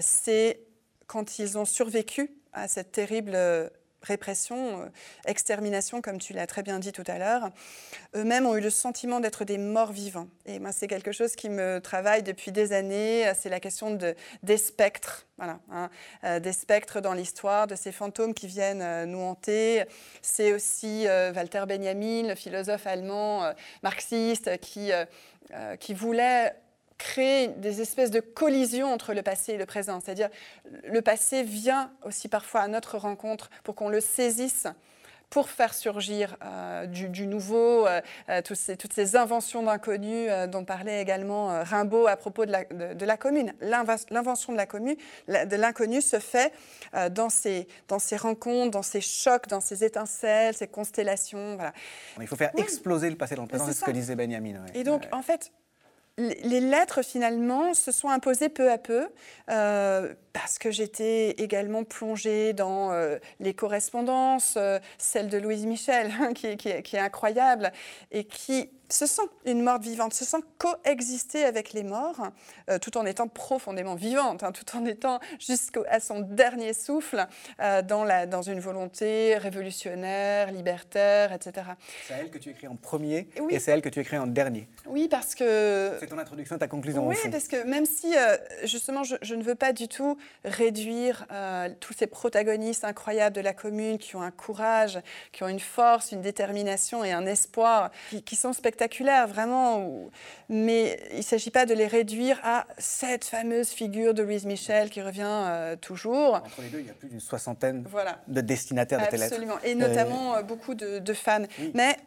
[0.02, 0.60] c'est
[1.08, 3.38] quand ils ont survécu à cette terrible
[4.08, 4.86] répression, euh,
[5.26, 7.50] extermination, comme tu l'as très bien dit tout à l'heure,
[8.16, 10.28] eux-mêmes ont eu le sentiment d'être des morts vivants.
[10.46, 13.32] Et moi, c'est quelque chose qui me travaille depuis des années.
[13.40, 15.90] C'est la question de, des spectres, voilà, hein,
[16.24, 19.84] euh, des spectres dans l'histoire, de ces fantômes qui viennent euh, nous hanter.
[20.22, 21.06] C'est aussi
[21.36, 23.52] Walter Benjamin, le philosophe allemand
[23.84, 24.92] marxiste, qui,
[25.80, 26.54] qui voulait
[26.98, 30.00] créer des espèces de collisions entre le passé et le présent.
[30.04, 30.30] C'est-à-dire,
[30.84, 34.68] le passé vient aussi parfois à notre rencontre pour qu'on le saisisse
[35.30, 40.64] pour faire surgir euh, du, nouveau, euh, euh, toutes, ces, toutes, ces, inventions d'inconnus dont
[40.64, 43.54] parlait également Rimbaud à propos de la, de, la commune.
[43.60, 44.96] L'invention de la commune,
[45.28, 46.54] de l'inconnu se fait
[47.12, 51.56] dans, ces, dans ces rencontres, dans ces chocs, dans ces étincelles, ces constellations.
[51.56, 51.74] Voilà.
[52.20, 54.66] Il faut faire exploser le passé dans le présent, c'est ce que disait Benjamin.
[54.74, 55.52] Et donc, en fait,
[56.18, 59.08] les lettres, finalement, se sont imposées peu à peu,
[59.50, 66.14] euh, parce que j'étais également plongée dans euh, les correspondances, euh, celle de Louise Michel,
[66.36, 67.72] qui, est incroyable,
[68.12, 72.30] et qui se sent une morte vivante, se sent coexister avec les morts,
[72.70, 77.26] euh, tout en étant profondément vivante, hein, tout en étant jusqu'à son dernier souffle
[77.86, 81.68] dans, la, dans une volonté révolutionnaire, libertaire, etc.
[82.08, 84.70] C'est elle que tu écris en premier et c'est elle que tu écris en dernier.
[84.86, 85.98] Oui, parce que...
[86.00, 87.06] C'est ton introduction, ta conclusion.
[87.08, 88.14] Oui, parce que même si,
[88.64, 91.26] justement, je, je, ne veux pas du tout réduire
[91.80, 95.00] tous ces protagonistes incroyables de la commune qui ont un courage,
[95.32, 100.10] qui ont une force, une détermination et un espoir, qui, qui sont spectaculaires vraiment.
[100.50, 104.90] Mais il ne s'agit pas de les réduire à cette fameuse figure de Louise Michel
[104.90, 106.36] qui revient euh, toujours.
[106.36, 107.86] Entre les deux, il y a plus d'une soixantaine
[108.28, 109.24] de destinataires de lettres.
[109.24, 111.44] Absolument, et notamment euh, beaucoup de, fans.
[111.74, 111.98] Mais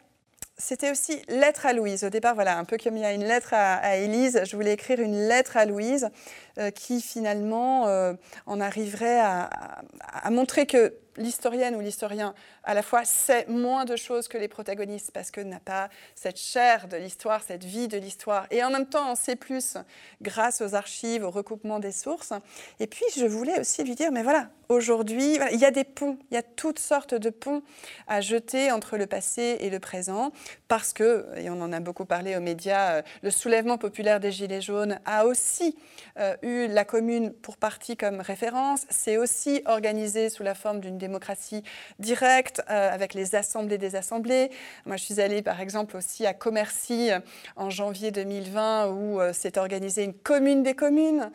[0.61, 2.03] c'était aussi lettre à Louise.
[2.03, 4.73] Au départ, voilà, un peu comme il y a une lettre à, Élise, je voulais
[4.73, 6.09] écrire une lettre à Louise
[6.59, 7.85] euh, qui finalement
[8.45, 9.49] en arriverait à,
[10.29, 12.33] montrer que l'historienne ou l'historien
[12.63, 16.37] à la fois sait moins de choses que les protagonistes parce que n'a pas cette
[16.37, 18.47] chair de l'histoire, cette vie de l'histoire.
[18.51, 19.77] Et en même temps, on sait plus
[20.21, 22.33] grâce aux archives, au recoupement des sources.
[22.79, 26.17] Et puis, je voulais aussi lui dire, mais voilà, aujourd'hui, il y a des ponts,
[26.29, 27.61] il y a toutes sortes de ponts
[28.07, 30.31] à jeter entre le passé et le présent
[30.67, 34.31] parce que, et on en a beaucoup parlé aux médias, euh, le soulèvement populaire des
[34.31, 35.75] Gilets jaunes a aussi
[36.17, 38.85] euh, eu la commune pour partie comme référence.
[38.89, 41.63] C'est aussi organisé sous la forme d'une démocratie
[41.99, 44.51] directe, euh, avec les assemblées des assemblées.
[44.85, 47.19] Moi, je suis allée, par exemple, aussi à Commercy euh,
[47.55, 51.31] en janvier 2020, où euh, s'est organisée une commune des communes.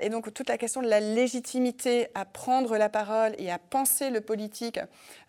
[0.00, 4.10] et donc, toute la question de la légitimité à prendre la parole et à penser
[4.10, 4.78] le politique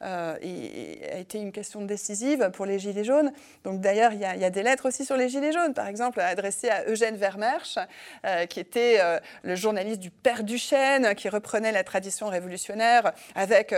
[0.01, 3.31] a été une question décisive pour les Gilets jaunes.
[3.63, 6.69] Donc, d'ailleurs, il y, a des lettres aussi sur les Gilets jaunes, par exemple, adressées
[6.69, 7.77] à Eugène Vermersch,
[8.49, 8.99] qui était
[9.43, 13.73] le journaliste du Père Duchesne, qui reprenait la tradition révolutionnaire avec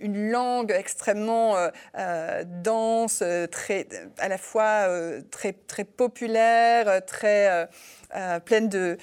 [0.00, 1.68] une langue extrêmement euh,
[1.98, 4.86] euh, dense, très, à la fois
[5.30, 7.68] très, très populaire, très
[8.44, 8.98] pleine, de,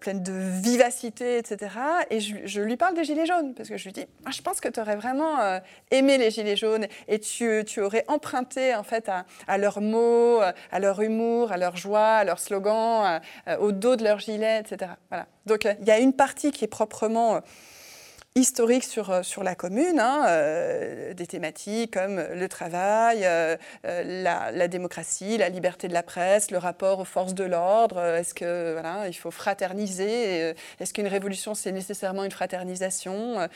[0.00, 1.70] pleine de vivacité, etc.
[2.10, 4.60] Et je, lui parle des Gilets jaunes, parce que je lui dis, ah, je pense
[4.60, 5.60] que tu aurais vraiment
[5.90, 10.40] aimé les Gilets jaunes et tu, tu aurais emprunté en fait à, à, leurs mots,
[10.40, 13.20] à leur humour, à leur joie, à leurs slogans,
[13.58, 14.92] au dos de leurs gilets, etc.
[15.08, 15.26] Voilà.
[15.46, 17.40] Donc il y a une partie qui est proprement
[18.34, 24.68] historique sur, euh, sur la commune, hein, euh, des thématiques comme le travail, euh, la,
[24.68, 28.00] démocratie, la liberté de la presse, le rapport aux forces de l'ordre.
[28.00, 33.48] Est-ce que voilà, il faut fraterniser Est-ce qu'une révolution c'est nécessairement une fraternisation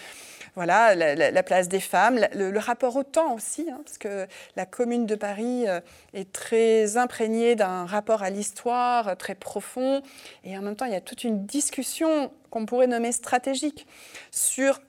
[0.57, 4.27] Voilà, la, place des femmes, le, rapport au temps aussi, hein, parce que
[4.57, 5.67] la commune de Paris
[6.15, 10.03] est très imprégnée d'un rapport à l'histoire très profond,
[10.45, 13.87] et en même temps il y a toute une discussion qu'on pourrait nommer stratégique
[14.31, 14.81] sur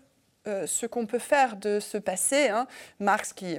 [0.47, 2.47] euh, ce qu'on peut faire de ce passé.
[2.47, 2.67] Hein.
[2.99, 3.57] Marx qui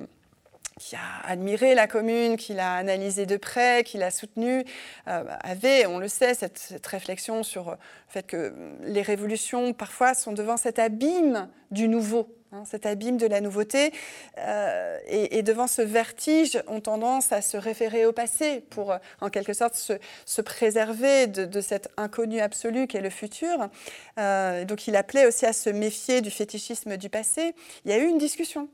[0.95, 4.65] a admiré la commune, qui l'a analysée de près, qui l'a soutenue,
[5.07, 7.77] euh, avait, on le sait, cette, réflexion sur le
[8.09, 12.39] fait que les révolutions, parfois, sont devant cet abîme du nouveau.
[12.51, 13.93] Hein, cet abîme de la nouveauté.
[14.39, 19.29] Euh, et, devant ce vertige, ont tendance à se référer au passé pour, euh, en
[19.29, 23.69] quelque sorte, se, préserver de, cet inconnu absolu qu'est le futur.
[24.19, 27.55] Euh, donc il appelait aussi à se méfier du fétichisme du passé.
[27.85, 28.69] Il y a eu une discussion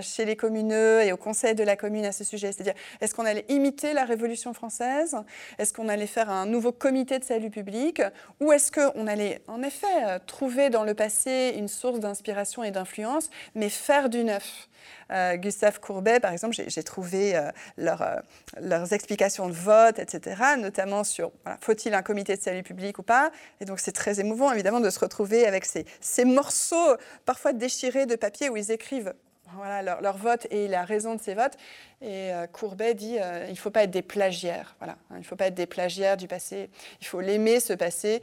[0.00, 2.50] chez les communeux et au conseil de la commune à ce sujet.
[2.50, 5.16] C'est-à-dire, est-ce qu'on allait imiter la Révolution française?
[5.58, 8.02] Est-ce qu'on allait faire un nouveau comité de salut public?
[8.40, 12.84] Ou est-ce qu'on allait, en effet, trouver dans le passé une source d'inspiration et d'influence
[12.84, 14.68] influence, mais faire du neuf.
[15.10, 18.20] Euh, Gustave Courbet, par exemple, j'ai trouvé euh, euh,
[18.60, 23.30] leurs explications de vote, etc., notamment sur faut-il un comité de salut public ou pas?
[23.60, 26.96] Et donc c'est très émouvant, évidemment, de se retrouver avec ces, morceaux
[27.26, 29.14] parfois déchirés de papier où ils écrivent
[29.56, 31.56] voilà, leur, vote et la raison de ces votes.
[32.02, 33.16] Et Courbet dit
[33.46, 34.74] il ne faut pas être des plagiaires.
[34.80, 34.96] Voilà.
[35.12, 36.70] Il ne faut pas être des plagiaires du passé.
[37.00, 38.20] Il faut l'aimer, ce passé,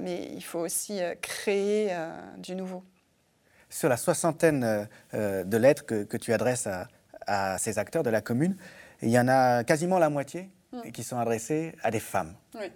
[0.00, 1.94] mais il faut aussi créer
[2.38, 2.82] du nouveau
[3.70, 6.68] sur la soixantaine euh, euh, de lettres que, tu adresses
[7.26, 8.56] à, ces acteurs de la commune,
[9.02, 10.90] il y en a quasiment la moitié mm.
[10.90, 12.34] qui sont adressées à des femmes.
[12.56, 12.70] Oui.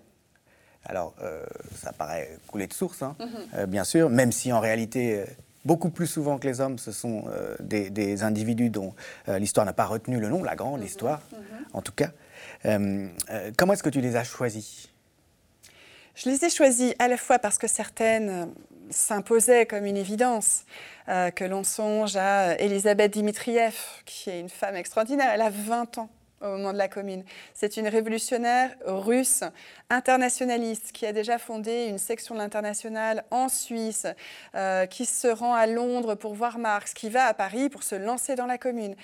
[0.85, 3.67] Alors, euh, ça paraît couler de source, hein, mm-hmm.
[3.67, 5.25] bien sûr, même si en réalité,
[5.65, 7.25] beaucoup plus souvent que les hommes, ce sont
[7.59, 8.95] des, individus dont
[9.27, 10.87] l'histoire n'a pas retenu le nom, la grande mm-hmm.
[10.87, 11.77] histoire, mm-hmm.
[11.77, 12.11] en tout cas.
[13.57, 14.89] comment est-ce que tu les as choisis?
[16.15, 18.53] Je les ai choisis à la fois parce que certaines
[18.91, 20.65] s'imposait comme une évidence.
[21.09, 23.77] Euh, que l'on songe à Elisabeth Dimitriev,
[24.07, 25.33] qui est une femme extraordinaire.
[25.35, 26.09] Elle a 20 ans
[26.41, 27.25] au moment de la commune.
[27.53, 29.45] C'est une révolutionnaire russe,
[29.91, 34.07] internationaliste, qui a déjà fondé une section de l'international en Suisse,
[34.55, 37.95] euh, qui se rend à Londres pour voir Marx, qui va à Paris pour se
[37.95, 38.97] lancer dans la commune.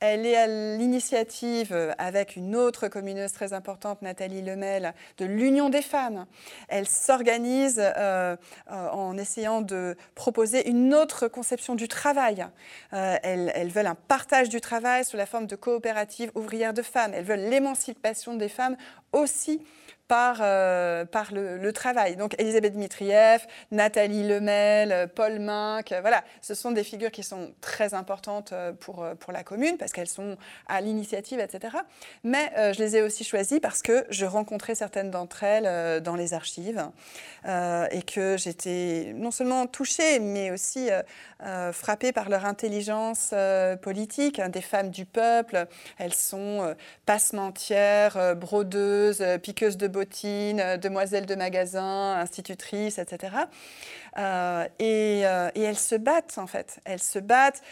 [0.00, 5.70] Elle est à l'initiative, euh, avec une autre communeuse très importante, Nathalie Lemel, de l'Union
[5.70, 6.26] des femmes.
[6.68, 8.36] Elle s'organise euh,
[8.70, 12.46] euh, en essayant de proposer une autre conception du travail.
[12.92, 17.12] elles, veulent un partage du travail sous la forme de coopératives ouvrières de femmes.
[17.12, 18.76] Elles veulent l'émancipation des femmes
[19.12, 19.60] aussi
[20.08, 22.16] par, euh, par le, travail.
[22.16, 27.92] Donc Elisabeth Dmitriev, Nathalie Lemel, Paul Minck, voilà, ce sont des figures qui sont très
[27.92, 31.76] importantes euh, pour, euh, pour la commune parce qu'elles sont à l'initiative, etc.
[32.24, 36.32] Mais je les ai aussi choisies parce que je rencontrais certaines d'entre elles dans les
[36.32, 36.82] archives
[37.44, 40.88] et que j'étais non seulement touchée, mais aussi
[41.72, 43.34] frappée par leur intelligence
[43.82, 44.38] politique.
[44.38, 45.66] Hein, des femmes du peuple,
[45.98, 49.86] elles sont passementières, brodeuses, piqueuses de
[50.60, 53.36] euh, demoiselles de magasin, institutrices, etc.
[54.16, 56.80] Euh, et, euh, et, elles se battent, en fait.
[56.84, 57.62] Elles se battent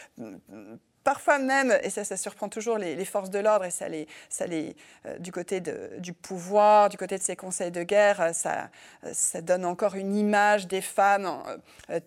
[1.07, 4.45] Parfois même, et ça, ça surprend toujours les, forces de l'ordre, et ça les, ça
[4.45, 4.75] les,
[5.07, 8.71] euh, du côté de, du pouvoir, du côté de ces conseils de guerre, euh, ça,
[9.05, 11.31] euh, ça donne encore une image des femmes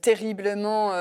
[0.02, 0.92] terriblement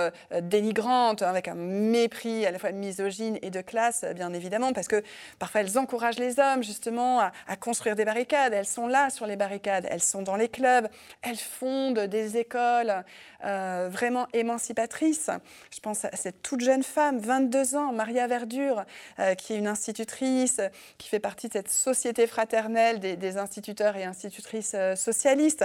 [0.43, 5.03] dénigrantes, avec un mépris à la fois misogyne et de classe, bien évidemment, parce que
[5.41, 8.53] parfois elles encouragent les hommes justement à, à construire des barricades.
[8.53, 10.87] Elles sont là sur les barricades, elles sont dans les clubs,
[11.23, 13.05] elles fondent des écoles
[13.43, 15.31] vraiment émancipatrices.
[15.73, 18.85] Je pense à cette toute jeune femme, 22 ans, Maria Verdure,
[19.19, 20.61] euh, qui est une institutrice,
[20.99, 25.65] qui fait partie de cette société fraternelle des, instituteurs et institutrices euh, socialistes.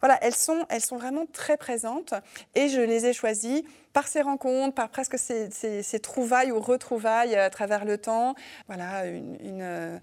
[0.00, 2.14] Voilà, elles sont, elles sont vraiment très présentes
[2.54, 7.50] et je les ai choisies par ces rencontres, par presque ces, trouvailles ou retrouvailles à
[7.50, 8.34] travers le temps.
[8.68, 9.98] Voilà, une, euh,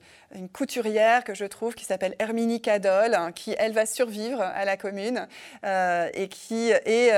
[0.54, 4.78] couturière que je trouve qui s'appelle Herminie Cadol, hein, qui, elle, va survivre à la
[4.78, 5.28] commune
[5.64, 7.12] et qui est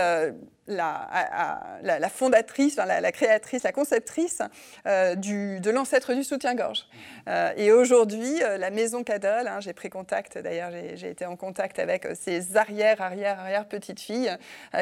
[0.69, 4.41] la, la, fondatrice, la, créatrice, la conceptrice
[4.85, 6.87] euh, du, de l'ancêtre du soutien-gorge.
[7.27, 11.35] Euh, et aujourd'hui, euh, la maison Cadol, hein, j'ai pris contact, d'ailleurs j'ai été en
[11.35, 14.31] contact avec ses arrière, arrière, arrière petites filles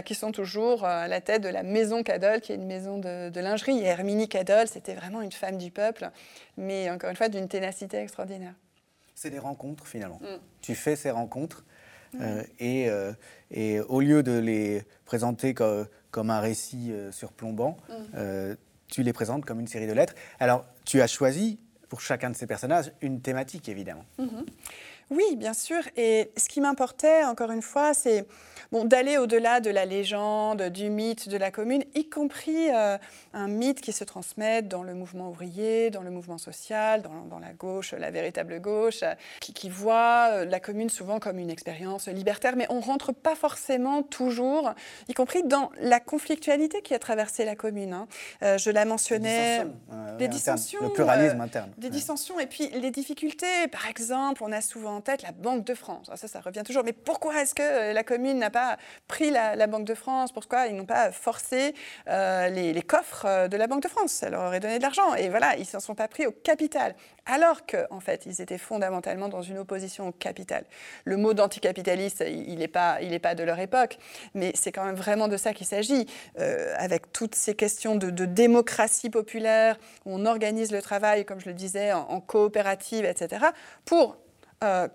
[0.05, 3.39] qui sont toujours à la tête de la maison Cadol, qui est une maison de,
[3.39, 3.80] lingerie.
[3.80, 6.09] Et Herminie Cadol, c'était vraiment une femme du peuple,
[6.57, 8.53] mais encore une fois d'une ténacité extraordinaire.
[9.15, 10.19] C'est des rencontres finalement.
[10.21, 10.39] Mm.
[10.61, 11.63] Tu fais ces rencontres
[12.21, 13.11] euh, et, euh,
[13.51, 18.55] et, au lieu de les présenter comme, comme un récit euh, surplombant, mm.
[18.88, 20.15] tu les présentes comme une série de lettres.
[20.39, 21.59] Alors, tu as choisi
[21.89, 24.05] pour chacun de ces personnages une thématique, évidemment.
[24.19, 24.45] Mm-hmm.
[25.09, 25.82] Oui, bien sûr.
[25.95, 28.25] Et ce qui m'importait, encore une fois, c'est
[28.72, 32.97] bon, d'aller au-delà de la légende, du mythe de la commune, y compris euh,
[33.34, 37.53] un mythe qui se transmet dans le mouvement ouvrier, dans le mouvement social, dans, la
[37.53, 39.03] gauche, la véritable gauche,
[39.41, 44.03] qui, voit euh, la commune souvent comme une expérience libertaire, mais on rentre pas forcément
[44.03, 44.74] toujours,
[45.08, 47.93] y compris dans la conflictualité qui a traversé la commune.
[47.93, 48.08] Hein.
[48.43, 49.66] Euh, je la mentionnais.
[50.20, 50.80] Les dissensions.
[50.82, 51.72] le pluralisme interne.
[51.78, 53.68] Des dissensions et puis les difficultés.
[53.72, 56.10] Par exemple, on a souvent en tête la Banque de France.
[56.16, 56.84] Ça, ça revient toujours.
[56.84, 58.77] Mais pourquoi est-ce que la commune n'a pas
[59.07, 61.75] pris la, Banque de France Pourquoi ils n'ont pas forcé
[62.07, 64.11] euh, les, coffres euh, de la Banque de France?
[64.11, 65.13] Ça leur aurait donné de l'argent.
[65.15, 66.95] Et voilà, ils ne s'en sont pas pris au capital.
[67.25, 70.63] Alors qu'en en fait, ils étaient fondamentalement dans une opposition au capital.
[71.03, 73.97] Le mot d'anticapitaliste, il n'est pas, il pas de leur époque,
[74.33, 76.05] mais c'est quand même vraiment de ça qu'il s'agit,
[76.39, 81.47] euh, avec toutes ces questions de, démocratie populaire, où on organise le travail, comme je
[81.47, 83.47] le disais, en, coopérative, etc.,
[83.85, 84.17] pour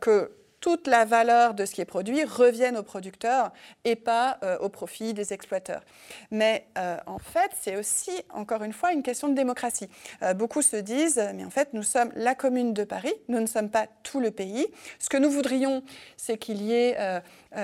[0.00, 0.30] que
[0.62, 3.50] toute la valeur de ce qui est produit revienne aux producteurs
[3.84, 5.82] et pas euh, au profit des exploiteurs.
[6.30, 9.90] Mais euh, en fait, c'est aussi, encore une fois, une question de démocratie.
[10.22, 13.46] Euh, beaucoup se disent, mais en fait, nous sommes la commune de Paris, nous ne
[13.46, 14.68] sommes pas tout le pays.
[15.00, 15.82] Ce que nous voudrions,
[16.16, 16.96] c'est qu'il y ait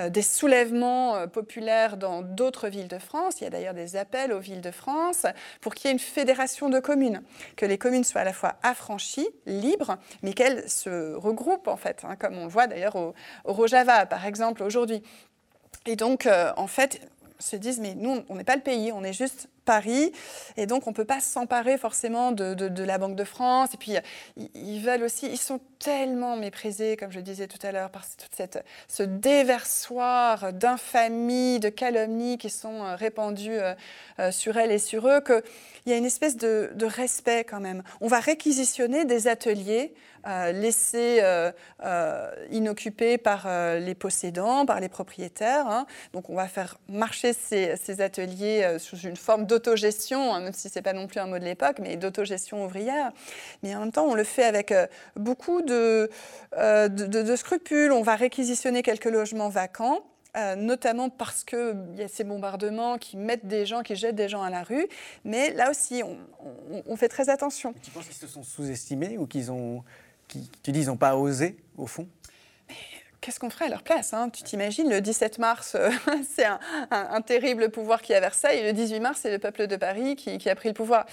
[0.09, 3.39] des soulèvements populaires dans d'autres villes de France.
[3.39, 5.25] Il y a d'ailleurs des appels aux villes de France
[5.61, 7.23] pour qu'il y ait une fédération de communes,
[7.55, 12.01] que les communes soient à la fois affranchies, libres, mais qu'elles se regroupent en fait,
[12.03, 13.13] hein, comme on le voit d'ailleurs au,
[13.45, 15.01] Rojava par exemple aujourd'hui.
[15.85, 17.01] Et donc, euh, en fait,
[17.39, 20.11] se disent, mais nous, on n'est pas le pays, on est juste Paris.
[20.57, 23.69] Et donc, on ne peut pas s'emparer forcément de, la Banque de France.
[23.75, 23.93] Et puis,
[24.55, 28.63] ils, veulent aussi, ils sont tellement méprisés, comme je disais tout à l'heure, par cette,
[28.87, 33.73] ce déversoir d'infamie, de calomnies qui sont euh, répandues euh,
[34.19, 35.41] euh, sur elles et sur eux, qu'il
[35.85, 37.83] y a une espèce de, respect quand même.
[38.01, 39.93] On va réquisitionner des ateliers
[40.53, 41.21] laissés
[42.51, 43.47] inoccupés par
[43.79, 45.67] les possédants, par les propriétaires.
[45.67, 45.85] Hein.
[46.13, 50.69] Donc, on va faire marcher ces, ces ateliers sous une forme d'autogestion, hein, même si
[50.69, 53.11] ce n'est pas non plus un mot de l'époque, mais d'autogestion ouvrière.
[53.61, 56.07] Mais en même temps, on le fait avec euh, beaucoup euh,
[56.53, 57.91] de, de, scrupules.
[57.91, 60.03] On va réquisitionner quelques logements vacants.
[60.37, 64.29] Euh, notamment parce qu'il y a ces bombardements qui mettent des gens, qui jettent des
[64.29, 64.87] gens à la rue.
[65.25, 66.03] Mais là aussi,
[66.85, 67.73] on, fait très attention.
[67.81, 69.83] tu penses qu'ils se sont sous-estimés ou qu'ils ont,
[70.27, 72.07] tu dis, ils n'ont pas osé, au fond?
[73.21, 74.29] Qu'est-ce qu'on ferait à leur place hein?
[74.29, 75.89] Tu t'imagines, le 17 mars, euh,
[76.35, 79.67] c'est un, terrible pouvoir qui est à Versailles, et le 18 mars, c'est le peuple
[79.67, 81.05] de Paris qui, a pris le pouvoir.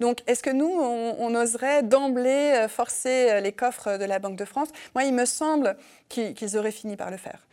[0.00, 4.36] Donc, est-ce que nous, on, oserait d'emblée euh, forcer euh, les coffres de la Banque
[4.36, 4.68] de France?
[4.94, 5.76] Moi, il me semble
[6.10, 7.46] qu'ils auraient fini par le faire.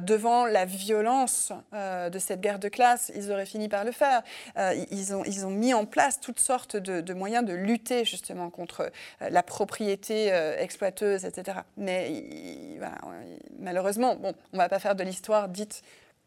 [0.00, 4.22] devant la violence de cette guerre de classe, ils auraient fini par le faire.
[4.90, 8.92] ils, ont, ils ont mis en place toutes sortes de, moyens de lutter justement contre
[9.20, 11.60] la propriété exploiteuse, etc.
[11.76, 12.22] Mais
[13.58, 15.82] malheureusement, bon, on ne va pas faire de l'histoire dite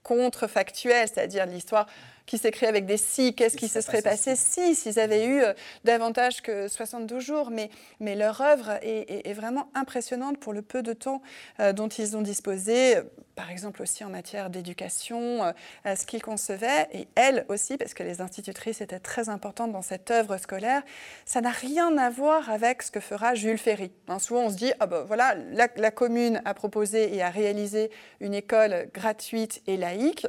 [0.05, 1.87] contrefactuelle, c'est-à-dire l'histoire
[2.25, 5.53] qui s'écrit avec des si, qu'est-ce qui se serait passé si, s'ils avaient eu euh,
[5.83, 7.51] davantage que 72 jours.
[7.51, 7.69] Mais,
[7.99, 11.21] mais leur œuvre est, vraiment impressionnante pour le peu de temps
[11.59, 12.95] euh, dont ils ont disposé,
[13.35, 18.03] par exemple aussi en matière d'éducation, euh, ce qu'ils concevaient, et elles aussi, parce que
[18.03, 20.83] les institutrices étaient très importantes dans cette œuvre scolaire,
[21.25, 23.91] ça n'a rien à voir avec ce que fera Jules Ferry.
[24.07, 27.29] Hein, souvent on se dit, ah ben voilà, la, la commune a proposé et a
[27.29, 30.27] réalisé une école gratuite et laïque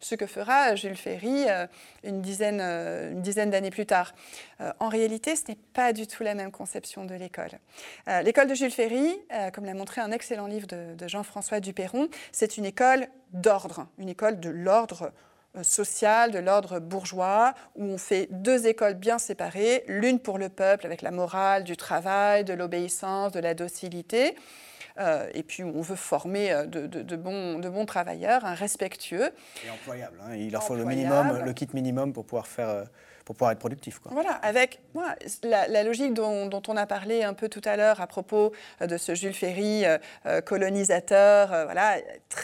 [0.00, 1.66] ce que fera Jules Ferry euh,
[2.04, 4.14] une dizaine, euh, une dizaine d'années plus tard.
[4.60, 7.50] Euh, en réalité, ce n'est pas du tout la même conception de l'école.
[8.22, 9.18] l'école de Jules Ferry,
[9.52, 14.40] comme l'a montré un excellent livre de, Jean-François Duperron, c'est une école d'ordre, une école
[14.40, 15.12] de l'ordre
[15.62, 20.86] social, de l'ordre bourgeois, où on fait deux écoles bien séparées, l'une pour le peuple
[20.86, 24.34] avec la morale du travail, de l'obéissance, de la docilité,
[24.98, 29.30] euh, et puis on veut former euh, de, bons, de bons travailleurs, un respectueux.
[29.64, 30.18] Et employables.
[30.22, 30.34] Hein.
[30.36, 32.84] Il leur faut le minimum, le kit minimum pour pouvoir faire euh,
[33.24, 33.98] pour pouvoir être productif.
[33.98, 34.12] Quoi.
[34.14, 34.78] Voilà, avec
[35.42, 39.16] la, logique dont, on a parlé un peu tout à l'heure à propos de ce
[39.16, 39.82] Jules Ferry
[40.44, 41.96] colonisateur, voilà,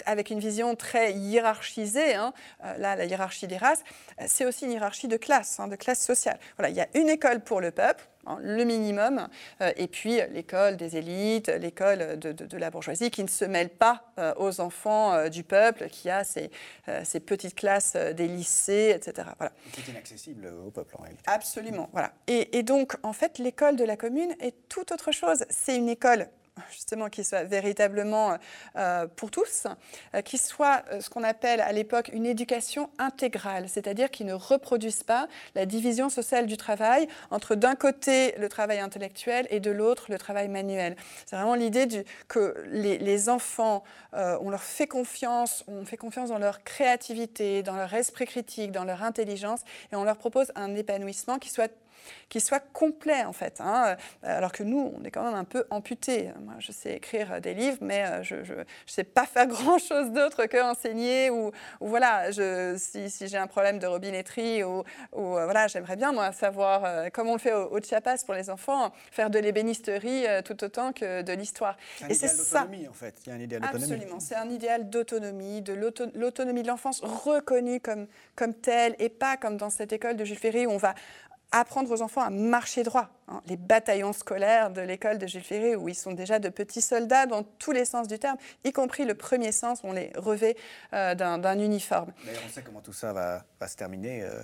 [0.06, 2.32] avec une vision très hiérarchisée, hein,
[2.78, 3.84] là, la hiérarchie des races,
[4.26, 6.40] c'est aussi une hiérarchie de classe, hein, de classe sociale.
[6.58, 9.28] Voilà, il y a une école pour le peuple, Hein, le minimum,
[9.60, 14.12] euh, et puis l'école des élites, l'école de, la bourgeoisie qui ne se mêle pas
[14.18, 16.50] euh, aux enfants euh, du peuple, qui a ces,
[17.26, 19.28] petites classes des lycées, etc.
[19.38, 19.52] Voilà.
[19.74, 21.24] C'est inaccessible au peuple en réalité.
[21.26, 22.12] Absolument, voilà.
[22.28, 25.44] Et, et donc, en fait, l'école de la commune est tout autre chose.
[25.50, 26.28] C'est une école
[26.70, 28.36] justement qui soit véritablement
[28.76, 29.66] euh, pour tous,
[30.14, 34.34] euh, qui soit euh, ce qu'on appelle à l'époque une éducation intégrale, c'est-à-dire qui ne
[34.34, 39.70] reproduise pas la division sociale du travail entre d'un côté le travail intellectuel et de
[39.70, 40.96] l'autre le travail manuel.
[41.26, 43.82] C'est vraiment l'idée que les, les enfants,
[44.12, 48.84] on leur fait confiance, on fait confiance dans leur créativité, dans leur esprit critique, dans
[48.84, 51.72] leur intelligence, et on leur propose un épanouissement qui soit
[52.28, 53.60] qui soit complet en fait.
[53.60, 53.96] Hein.
[54.24, 56.30] Euh, alors que nous, on est quand même un peu amputés.
[56.40, 60.46] Moi, je sais écrire des livres, mais euh, je ne sais pas faire grand-chose d'autre
[60.46, 61.48] qu'enseigner ou,
[61.80, 64.82] ou, voilà, je, si, si j'ai un problème de robinetterie ou,
[65.12, 68.34] ou euh, voilà, j'aimerais bien moi savoir, comme on le fait au, au, Chiapas pour
[68.34, 71.76] les enfants, faire de l'ébénisterie tout autant que de l'histoire.
[72.08, 72.66] Et c'est ça.
[72.88, 73.14] en fait.
[73.26, 73.92] Il y a un idéal d'autonomie.
[73.92, 79.36] Absolument, c'est un idéal d'autonomie, de l'autonomie de l'enfance reconnue comme, comme telle et pas
[79.36, 80.94] comme dans cette école de Jules Ferry où on va
[81.52, 83.10] apprendre aux enfants à marcher droit.
[83.28, 83.40] Hein.
[83.46, 87.26] Les bataillons scolaires de l'école de Jules Ferry, où ils sont déjà de petits soldats
[87.26, 90.56] dans tous les sens du terme, y compris le premier sens, on les revêt
[90.92, 92.12] euh, d'un uniforme.
[92.24, 94.22] D'ailleurs, on sait comment tout ça va, se terminer.
[94.22, 94.42] Euh,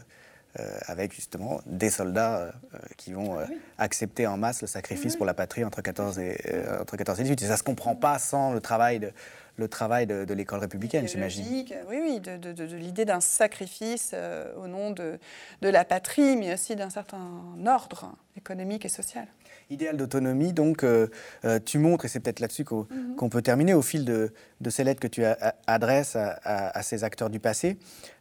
[0.87, 2.51] avec justement des soldats
[2.97, 3.47] qui vont Ah
[3.77, 6.37] accepter en masse le sacrifice pour la patrie entre 14 et,
[6.81, 7.43] entre 14 et 18.
[7.43, 9.13] Et ça ne se comprend pas sans le travail de,
[9.59, 11.45] le travail de, de l'école républicaine, j'imagine.
[11.89, 15.19] Oui, oui, de, de, de l'idée d'un sacrifice euh, au nom de,
[15.61, 19.27] la patrie, mais aussi d'un certain ordre économique et social.
[19.71, 21.09] Idéal d'autonomie, donc euh,
[21.45, 23.29] euh, tu montres, et c'est peut-être là-dessus qu'on mm -hmm.
[23.29, 24.33] peut terminer, au fil de,
[24.71, 27.77] ces lettres que tu a, adresses à, à, à, ces acteurs du passé,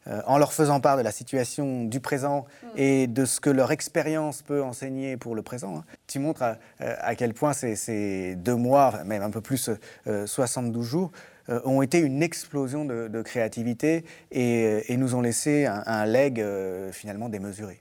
[0.07, 2.67] euh, en leur faisant part de la situation du présent mm.
[2.77, 5.77] et de ce que leur expérience peut enseigner pour le présent.
[5.77, 5.83] Hein.
[6.07, 9.69] Tu montres à, à, quel point ces, ces, deux mois, même un peu plus,
[10.25, 11.11] 72 jours,
[11.49, 16.05] euh, ont été une explosion de, de créativité et, et, nous ont laissé un, un
[16.05, 17.79] leg euh, finalement démesuré.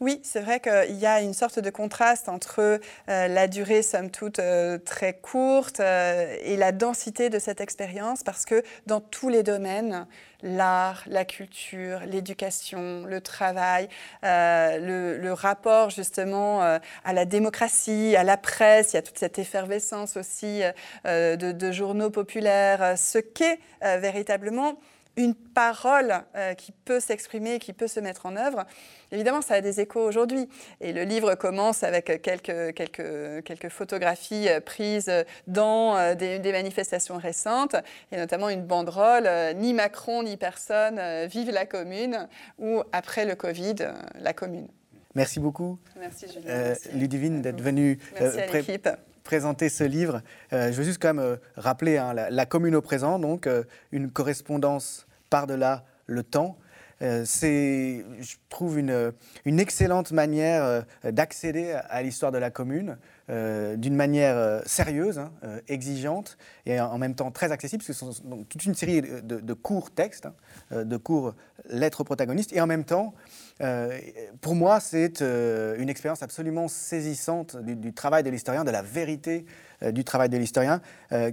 [0.00, 4.10] Oui, c'est vrai qu'il y a une sorte de contraste entre euh, la durée, somme
[4.10, 9.30] toute, euh, très courte euh, et la densité de cette expérience, parce que dans tous
[9.30, 10.06] les domaines,
[10.42, 13.88] l'art, la culture, l'éducation, le travail,
[14.22, 20.16] le, rapport justement à la démocratie, à la presse, il y a toute cette effervescence
[20.16, 20.60] aussi
[21.04, 24.78] de, de, journaux populaires, ce qu'est véritablement
[25.16, 28.64] une parole euh, qui peut s'exprimer, qui peut se mettre en œuvre,
[29.10, 30.48] évidemment, ça a des échos aujourd'hui.
[30.80, 35.10] Et le livre commence avec quelques, quelques, quelques photographies prises
[35.46, 37.76] dans euh, des, des, manifestations récentes,
[38.12, 43.24] et notamment une banderole euh, Ni Macron, ni personne, euh, vive la commune, ou après
[43.24, 44.68] le Covid, euh, la commune.
[45.14, 46.42] Merci beaucoup, Merci, Julien.
[46.46, 46.88] Merci.
[46.92, 48.88] Ludivine, d'être venue Merci à l'équipe
[49.26, 50.22] présenter ce livre.
[50.52, 53.46] Euh, je veux juste quand même euh, rappeler hein, la, la, commune au présent, donc
[53.46, 56.56] euh, une correspondance par-delà le temps.
[57.00, 59.12] c'est, je trouve, une,
[59.44, 62.96] excellente manière d'accéder à l'histoire de la commune
[63.28, 65.30] d'une manière sérieuse, hein,
[65.68, 69.02] exigeante et en même temps très accessible, parce que ce sont donc, toute une série
[69.02, 70.26] de, courts textes,
[70.70, 71.34] hein, de courts
[71.68, 73.14] lettres aux protagonistes, et en même temps,
[73.62, 73.98] euh,
[74.40, 79.46] pour moi, c'est euh, une expérience absolument saisissante du, travail de l'historien, de la vérité
[79.82, 80.80] euh, du travail de l'historien,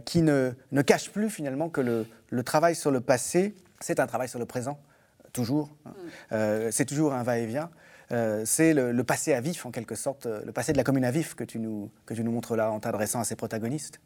[0.06, 4.30] qui ne, ne, cache plus finalement que le travail sur le passé, c'est un travail
[4.30, 4.80] sur le présent,
[5.34, 5.70] toujours.
[5.86, 5.94] Hein.
[6.32, 6.72] Mm.
[6.72, 7.70] c'est toujours un va-et-vient.
[8.46, 11.12] c'est le, le, passé à vif, en quelque sorte, le passé de la commune à
[11.12, 14.00] vif que tu nous, que tu nous montres là en t'adressant à ses protagonistes.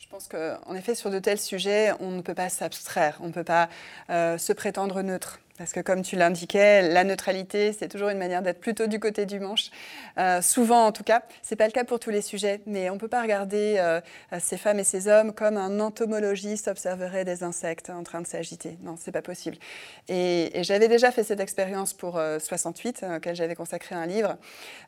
[0.00, 3.32] Je pense qu'en effet, sur de tels sujets, on ne peut pas s'abstraire, on ne
[3.32, 3.68] peut pas
[4.10, 5.40] euh, se prétendre neutre.
[5.58, 9.26] Parce que comme tu l'indiquais, la neutralité, c'est toujours une manière d'être plutôt du côté
[9.26, 9.70] du manche.
[10.18, 12.98] Euh, souvent, en tout cas, c'est pas le cas pour tous les sujets, mais on
[12.98, 14.00] peut pas regarder euh,
[14.38, 18.78] ces femmes et ces hommes comme un entomologiste observerait des insectes en train de s'agiter.
[18.82, 19.56] Non, c'est pas possible.
[20.08, 24.36] Et, et j'avais déjà fait cette expérience pour euh, 68, auquel j'avais consacré un livre.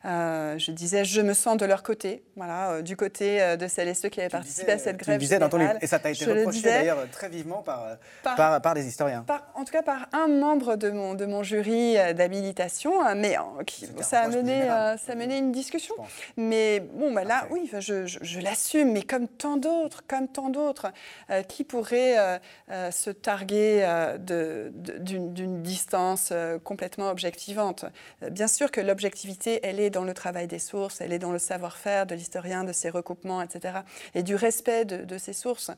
[0.05, 3.89] Euh, je disais, je me sens de leur côté, voilà, euh, du côté de celles
[3.89, 5.19] et ceux qui avaient tu participé disais, à cette tu grève.
[5.19, 8.35] Disais dans ton livre, et ça t'a été je reproché d'ailleurs très vivement par, par,
[8.35, 9.23] par, par des historiens.
[9.27, 13.87] Par, en tout cas, par un membre de mon, de mon jury d'habilitation, mais qui,
[14.01, 15.95] ça, a mené, euh, ça a mené une discussion.
[16.37, 20.49] Mais bon, bah, là, oui, je, je, je l'assume, mais comme tant d'autres, comme tant
[20.49, 20.91] d'autres,
[21.29, 22.37] euh, qui pourraient euh,
[22.69, 23.85] euh se targuer
[24.19, 27.85] d'une distance euh, complètement objectivante
[28.29, 31.39] Bien sûr que l'objectivité, elle est dans le travail des sources, elle est dans le
[31.39, 33.79] savoir-faire de l'historien, de ses recoupements, etc.,
[34.13, 35.71] et du respect de, de ces sources.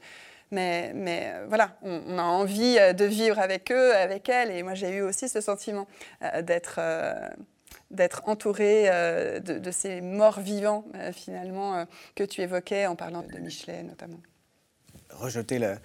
[0.54, 4.76] Mais, mais, voilà, on, on, a envie de vivre avec eux, avec elles, et moi
[4.76, 5.88] j'ai eu aussi ce sentiment
[6.22, 7.28] euh, d'être euh,
[7.90, 13.40] d'être entouré euh, de, de, ces morts vivants finalement que tu évoquais en parlant de
[13.40, 14.20] Michelet notamment.
[15.10, 15.78] Rejeter la,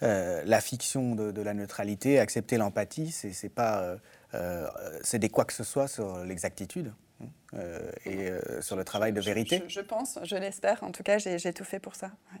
[0.00, 3.96] la fiction de, de, la neutralité, accepter l'empathie, c'est pas
[5.02, 6.92] c'est des quoi que ce soit sur l'exactitude.
[8.06, 9.62] et sur le travail de vérité.
[9.64, 10.82] Je, je, je pense, je l'espère.
[10.82, 12.10] En tout cas, j'ai tout fait pour ça.
[12.32, 12.40] Ouais.